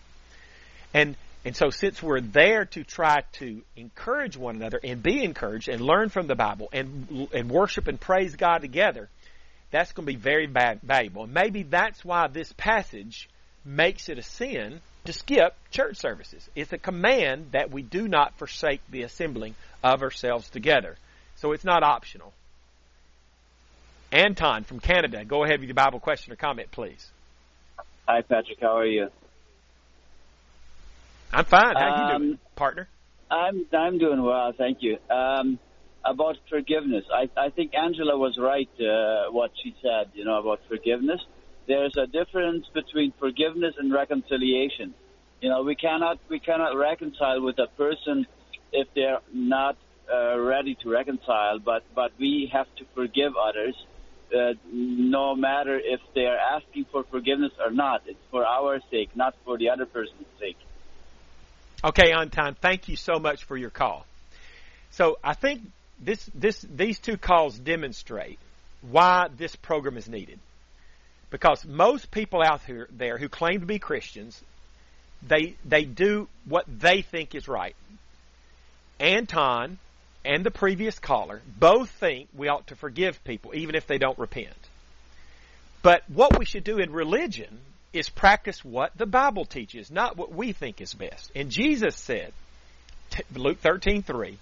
And 0.95 1.17
and 1.45 1.55
so 1.55 1.71
since 1.71 2.03
we're 2.03 2.21
there 2.21 2.65
to 2.67 2.83
try 2.83 3.23
to 3.35 3.63
encourage 3.77 4.37
one 4.37 4.57
another 4.57 4.81
and 4.83 5.03
be 5.03 5.23
encouraged 5.23 5.69
and 5.69 5.81
learn 5.81 6.09
from 6.09 6.27
the 6.27 6.35
Bible 6.35 6.69
and 6.73 7.29
and 7.33 7.51
worship 7.51 7.89
and 7.89 8.01
praise 8.01 8.37
God 8.37 8.59
together, 8.59 9.09
that's 9.71 9.93
going 9.93 10.07
to 10.07 10.13
be 10.13 10.19
very 10.19 10.47
valuable. 10.47 11.25
And 11.25 11.35
maybe 11.35 11.63
that's 11.63 12.05
why 12.05 12.29
this 12.29 12.53
passage 12.53 13.29
makes 13.65 14.09
it 14.09 14.19
a 14.19 14.23
sin 14.23 14.81
to 15.05 15.13
skip 15.13 15.55
church 15.71 15.97
services. 15.97 16.49
It's 16.55 16.73
a 16.73 16.79
command 16.79 17.53
that 17.53 17.71
we 17.71 17.83
do 17.83 18.09
not 18.09 18.39
forsake 18.39 18.81
the 18.91 19.03
assembling 19.03 19.55
of 19.83 20.03
ourselves 20.03 20.49
together. 20.49 20.97
So 21.37 21.53
it's 21.53 21.65
not 21.65 21.83
optional. 21.83 22.33
Anton 24.11 24.65
from 24.65 24.81
Canada, 24.81 25.25
go 25.25 25.45
ahead 25.45 25.61
with 25.61 25.69
your 25.69 25.75
Bible 25.75 26.01
question 26.01 26.33
or 26.33 26.37
comment, 26.37 26.71
please. 26.71 27.11
Hi, 28.09 28.23
Patrick. 28.23 28.59
How 28.61 28.79
are 28.79 28.87
you? 28.87 29.09
I'm 31.33 31.45
fine. 31.45 31.77
How 31.77 31.93
um, 31.93 32.23
you 32.23 32.29
doing, 32.29 32.39
partner? 32.57 32.89
I'm 33.31 33.67
I'm 33.73 33.99
doing 33.99 34.23
well, 34.23 34.53
thank 34.57 34.79
you. 34.81 34.97
Um, 35.11 35.59
about 36.05 36.37
forgiveness, 36.49 37.05
I 37.13 37.29
I 37.37 37.51
think 37.51 37.75
Angela 37.75 38.17
was 38.17 38.37
right 38.39 38.71
uh, 38.81 39.31
what 39.31 39.51
she 39.63 39.75
said. 39.83 40.11
You 40.15 40.25
know 40.25 40.39
about 40.39 40.61
forgiveness 40.69 41.21
there's 41.69 41.95
a 41.97 42.07
difference 42.07 42.67
between 42.73 43.13
forgiveness 43.21 43.75
and 43.79 43.93
reconciliation. 43.93 44.95
You 45.41 45.51
know, 45.51 45.63
we 45.63 45.77
cannot 45.77 46.19
we 46.29 46.41
cannot 46.41 46.77
reconcile 46.77 47.41
with 47.43 47.59
a 47.59 47.69
person 47.77 48.27
if 48.73 48.89
they're 48.95 49.21
not 49.33 49.77
uh, 50.13 50.39
ready 50.39 50.77
to 50.83 50.89
reconcile, 50.89 51.59
but 51.61 51.85
but 51.95 52.11
we 52.19 52.51
have 52.53 52.67
to 52.79 52.85
forgive 52.95 53.35
others, 53.37 53.77
uh, 54.35 54.55
no 54.73 55.37
matter 55.37 55.79
if 55.79 56.01
they 56.15 56.25
are 56.25 56.39
asking 56.39 56.87
for 56.91 57.05
forgiveness 57.05 57.53
or 57.65 57.71
not. 57.71 58.03
It's 58.07 58.19
for 58.31 58.45
our 58.45 58.81
sake, 58.91 59.11
not 59.15 59.35
for 59.45 59.59
the 59.59 59.69
other 59.69 59.87
person's 59.87 60.27
sake. 60.41 60.57
Okay, 61.85 62.13
Anton, 62.13 62.57
thank 62.61 62.89
you 62.89 62.97
so 62.97 63.21
much 63.21 63.45
for 63.45 63.57
your 63.57 63.71
call. 63.71 64.05
So 64.91 65.19
I 65.23 65.35
think 65.35 65.61
this 66.01 66.29
this 66.35 66.61
these 66.63 66.99
two 66.99 67.17
calls 67.17 67.59
demonstrate 67.59 68.39
why 68.83 69.29
this 69.37 69.57
program 69.57 69.97
is 69.97 70.09
needed. 70.09 70.39
Because 71.31 71.65
most 71.65 72.11
people 72.11 72.43
out 72.43 72.63
here, 72.63 72.89
there 72.91 73.19
who 73.19 73.29
claim 73.29 73.61
to 73.61 73.67
be 73.67 73.79
Christians, 73.79 74.43
they, 75.27 75.57
they 75.65 75.85
do 75.85 76.29
what 76.47 76.65
they 76.67 77.03
think 77.03 77.35
is 77.35 77.49
right. 77.49 77.77
Anton 78.99 79.79
and 80.25 80.45
the 80.45 80.51
previous 80.51 80.99
caller 80.99 81.43
both 81.59 81.91
think 81.91 82.29
we 82.35 82.49
ought 82.49 82.67
to 82.69 82.77
forgive 82.77 83.23
people 83.25 83.55
even 83.55 83.75
if 83.75 83.87
they 83.87 83.99
don't 83.99 84.19
repent. 84.19 84.57
But 85.83 86.03
what 86.09 86.39
we 86.39 86.45
should 86.45 86.65
do 86.65 86.79
in 86.79 86.93
religion 86.93 87.59
is 87.93 88.09
practice 88.09 88.65
what 88.65 88.97
the 88.97 89.07
Bible 89.07 89.45
teaches, 89.45 89.91
not 89.91 90.17
what 90.17 90.35
we 90.35 90.53
think 90.53 90.81
is 90.81 90.93
best. 90.95 91.31
And 91.35 91.51
Jesus 91.51 91.95
said, 91.97 92.33
Luke 93.35 93.63
13:3, 93.63 94.37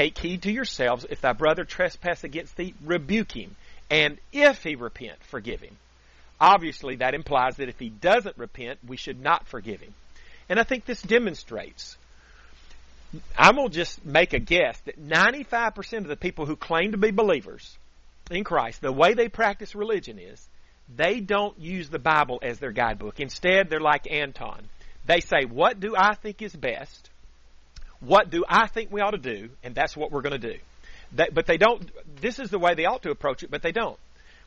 "Take 0.00 0.16
heed 0.16 0.42
to 0.44 0.50
yourselves; 0.50 1.04
if 1.10 1.20
thy 1.20 1.34
brother 1.34 1.66
trespass 1.66 2.24
against 2.24 2.56
thee, 2.56 2.72
rebuke 2.82 3.32
him, 3.32 3.54
and 3.90 4.18
if 4.32 4.62
he 4.62 4.74
repent, 4.74 5.22
forgive 5.24 5.60
him." 5.60 5.76
Obviously, 6.40 6.96
that 6.96 7.12
implies 7.12 7.56
that 7.56 7.68
if 7.68 7.78
he 7.78 7.90
doesn't 7.90 8.38
repent, 8.38 8.78
we 8.82 8.96
should 8.96 9.20
not 9.20 9.46
forgive 9.46 9.82
him. 9.82 9.92
And 10.48 10.58
I 10.58 10.62
think 10.62 10.86
this 10.86 11.02
demonstrates. 11.02 11.98
I'm 13.36 13.56
going 13.56 13.68
to 13.68 13.74
just 13.74 14.02
make 14.02 14.32
a 14.32 14.38
guess 14.38 14.80
that 14.86 14.98
95% 14.98 15.98
of 15.98 16.08
the 16.08 16.16
people 16.16 16.46
who 16.46 16.56
claim 16.56 16.92
to 16.92 16.96
be 16.96 17.10
believers 17.10 17.76
in 18.30 18.42
Christ, 18.42 18.80
the 18.80 18.90
way 18.90 19.12
they 19.12 19.28
practice 19.28 19.74
religion 19.74 20.18
is 20.18 20.48
they 20.96 21.20
don't 21.20 21.58
use 21.58 21.90
the 21.90 21.98
Bible 21.98 22.38
as 22.40 22.58
their 22.58 22.72
guidebook. 22.72 23.20
Instead, 23.20 23.68
they're 23.68 23.80
like 23.80 24.10
Anton. 24.10 24.66
They 25.04 25.20
say, 25.20 25.44
What 25.44 25.78
do 25.78 25.94
I 25.94 26.14
think 26.14 26.40
is 26.40 26.56
best? 26.56 27.10
What 28.00 28.30
do 28.30 28.44
I 28.48 28.66
think 28.66 28.90
we 28.90 29.00
ought 29.00 29.10
to 29.10 29.18
do? 29.18 29.50
And 29.62 29.74
that's 29.74 29.96
what 29.96 30.10
we're 30.10 30.22
going 30.22 30.40
to 30.40 30.52
do. 30.52 30.58
but 31.32 31.46
they 31.46 31.58
don't, 31.58 31.90
this 32.20 32.38
is 32.38 32.50
the 32.50 32.58
way 32.58 32.74
they 32.74 32.86
ought 32.86 33.02
to 33.02 33.10
approach 33.10 33.42
it, 33.42 33.50
but 33.50 33.62
they 33.62 33.72
don't 33.72 33.98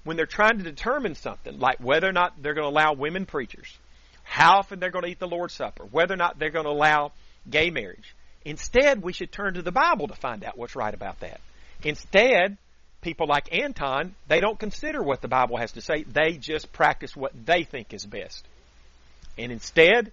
when 0.04 0.18
they're 0.18 0.26
trying 0.26 0.58
to 0.58 0.64
determine 0.64 1.16
something, 1.16 1.60
like 1.60 1.80
whether 1.80 2.08
or 2.08 2.12
not 2.12 2.42
they're 2.42 2.54
going 2.54 2.66
to 2.66 2.70
allow 2.70 2.94
women 2.94 3.26
preachers, 3.26 3.78
how 4.24 4.58
often 4.58 4.80
they're 4.80 4.92
going 4.92 5.06
to 5.06 5.12
eat 5.12 5.20
the 5.20 5.28
Lord's 5.28 5.54
Supper, 5.54 5.86
whether 5.86 6.14
or 6.14 6.18
not 6.18 6.40
they're 6.40 6.50
going 6.50 6.66
to 6.66 6.72
allow 6.72 7.12
gay 7.50 7.70
marriage. 7.70 8.16
Instead, 8.46 9.02
we 9.02 9.14
should 9.14 9.32
turn 9.32 9.54
to 9.54 9.62
the 9.62 9.72
Bible 9.72 10.08
to 10.08 10.16
find 10.16 10.44
out 10.44 10.58
what's 10.58 10.76
right 10.76 10.94
about 10.94 11.22
that. 11.22 11.40
Instead, 11.84 12.58
people 13.02 13.28
like 13.28 13.54
Anton, 13.54 14.16
they 14.28 14.42
don't 14.42 14.60
consider 14.60 15.02
what 15.02 15.22
the 15.22 15.28
Bible 15.28 15.58
has 15.58 15.72
to 15.74 15.82
say. 15.82 16.04
They 16.04 16.34
just 16.34 16.72
practice 16.74 17.16
what 17.16 17.32
they 17.46 17.64
think 17.64 17.94
is 17.94 18.06
best. 18.06 18.46
And 19.38 19.52
instead, 19.52 20.12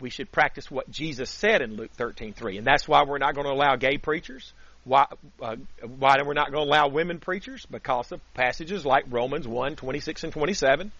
we 0.00 0.10
should 0.10 0.30
practice 0.32 0.70
what 0.70 0.90
Jesus 0.90 1.30
said 1.30 1.62
in 1.62 1.76
Luke 1.76 1.90
13:3. 1.96 2.58
And 2.58 2.66
that's 2.66 2.88
why 2.88 3.04
we're 3.04 3.18
not 3.18 3.34
going 3.34 3.46
to 3.46 3.52
allow 3.52 3.76
gay 3.76 3.98
preachers. 3.98 4.52
Why, 4.84 5.06
uh, 5.42 5.56
why 5.82 6.16
we're 6.24 6.32
not 6.32 6.50
going 6.50 6.66
to 6.66 6.70
allow 6.70 6.88
women 6.88 7.18
preachers? 7.18 7.66
Because 7.66 8.12
of 8.12 8.20
passages 8.34 8.86
like 8.86 9.04
Romans 9.10 9.46
1, 9.46 9.76
26 9.76 10.24
and 10.24 10.32
27, 10.32 10.90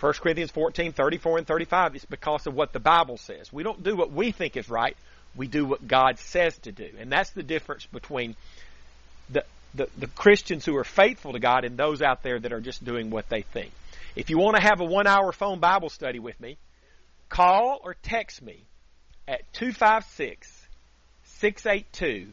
1 0.00 0.12
Corinthians 0.14 0.50
14, 0.50 0.92
34 0.92 1.38
and 1.38 1.46
35. 1.46 1.94
It's 1.94 2.04
because 2.06 2.46
of 2.46 2.54
what 2.54 2.72
the 2.72 2.80
Bible 2.80 3.18
says. 3.18 3.52
We 3.52 3.62
don't 3.62 3.82
do 3.82 3.96
what 3.96 4.12
we 4.12 4.32
think 4.32 4.56
is 4.56 4.70
right. 4.70 4.96
We 5.36 5.46
do 5.46 5.66
what 5.66 5.86
God 5.86 6.18
says 6.18 6.56
to 6.60 6.72
do. 6.72 6.88
And 6.98 7.12
that's 7.12 7.30
the 7.30 7.42
difference 7.42 7.84
between 7.86 8.34
the, 9.28 9.44
the, 9.74 9.88
the 9.98 10.06
Christians 10.06 10.64
who 10.64 10.76
are 10.76 10.84
faithful 10.84 11.32
to 11.32 11.38
God 11.38 11.64
and 11.64 11.76
those 11.76 12.00
out 12.00 12.22
there 12.22 12.38
that 12.40 12.52
are 12.52 12.60
just 12.60 12.82
doing 12.82 13.10
what 13.10 13.28
they 13.28 13.42
think. 13.42 13.72
If 14.16 14.30
you 14.30 14.38
want 14.38 14.56
to 14.56 14.62
have 14.62 14.80
a 14.80 14.84
one 14.84 15.06
hour 15.06 15.32
phone 15.32 15.60
Bible 15.60 15.90
study 15.90 16.18
with 16.18 16.40
me, 16.40 16.56
call 17.28 17.80
or 17.82 17.94
text 18.02 18.42
me 18.42 18.64
at 19.26 19.40
256 19.54 20.66
682 21.24 22.32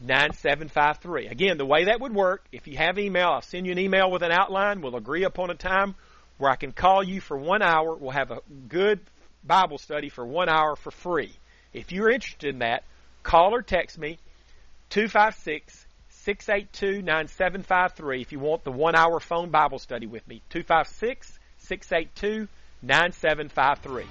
9753. 0.00 1.28
Again, 1.28 1.58
the 1.58 1.66
way 1.66 1.84
that 1.84 2.00
would 2.00 2.14
work, 2.14 2.44
if 2.50 2.66
you 2.66 2.76
have 2.76 2.98
email, 2.98 3.28
I'll 3.28 3.42
send 3.42 3.66
you 3.66 3.72
an 3.72 3.78
email 3.78 4.10
with 4.10 4.22
an 4.22 4.32
outline. 4.32 4.80
We'll 4.80 4.96
agree 4.96 5.24
upon 5.24 5.50
a 5.50 5.54
time 5.54 5.94
where 6.38 6.50
I 6.50 6.56
can 6.56 6.72
call 6.72 7.04
you 7.04 7.20
for 7.20 7.36
one 7.36 7.62
hour. 7.62 7.94
We'll 7.94 8.10
have 8.10 8.30
a 8.30 8.40
good 8.68 8.98
Bible 9.44 9.78
study 9.78 10.08
for 10.08 10.24
one 10.24 10.48
hour 10.48 10.76
for 10.76 10.90
free. 10.90 11.32
If 11.72 11.92
you're 11.92 12.10
interested 12.10 12.48
in 12.48 12.58
that, 12.60 12.82
call 13.22 13.54
or 13.54 13.62
text 13.62 13.98
me 13.98 14.18
256 14.90 15.86
682 16.08 17.02
9753 17.02 18.20
if 18.20 18.32
you 18.32 18.38
want 18.38 18.64
the 18.64 18.72
one 18.72 18.94
hour 18.94 19.20
phone 19.20 19.50
Bible 19.50 19.78
study 19.78 20.06
with 20.06 20.26
me. 20.26 20.42
256 20.50 21.38
682 21.58 22.48
9753. 22.82 24.04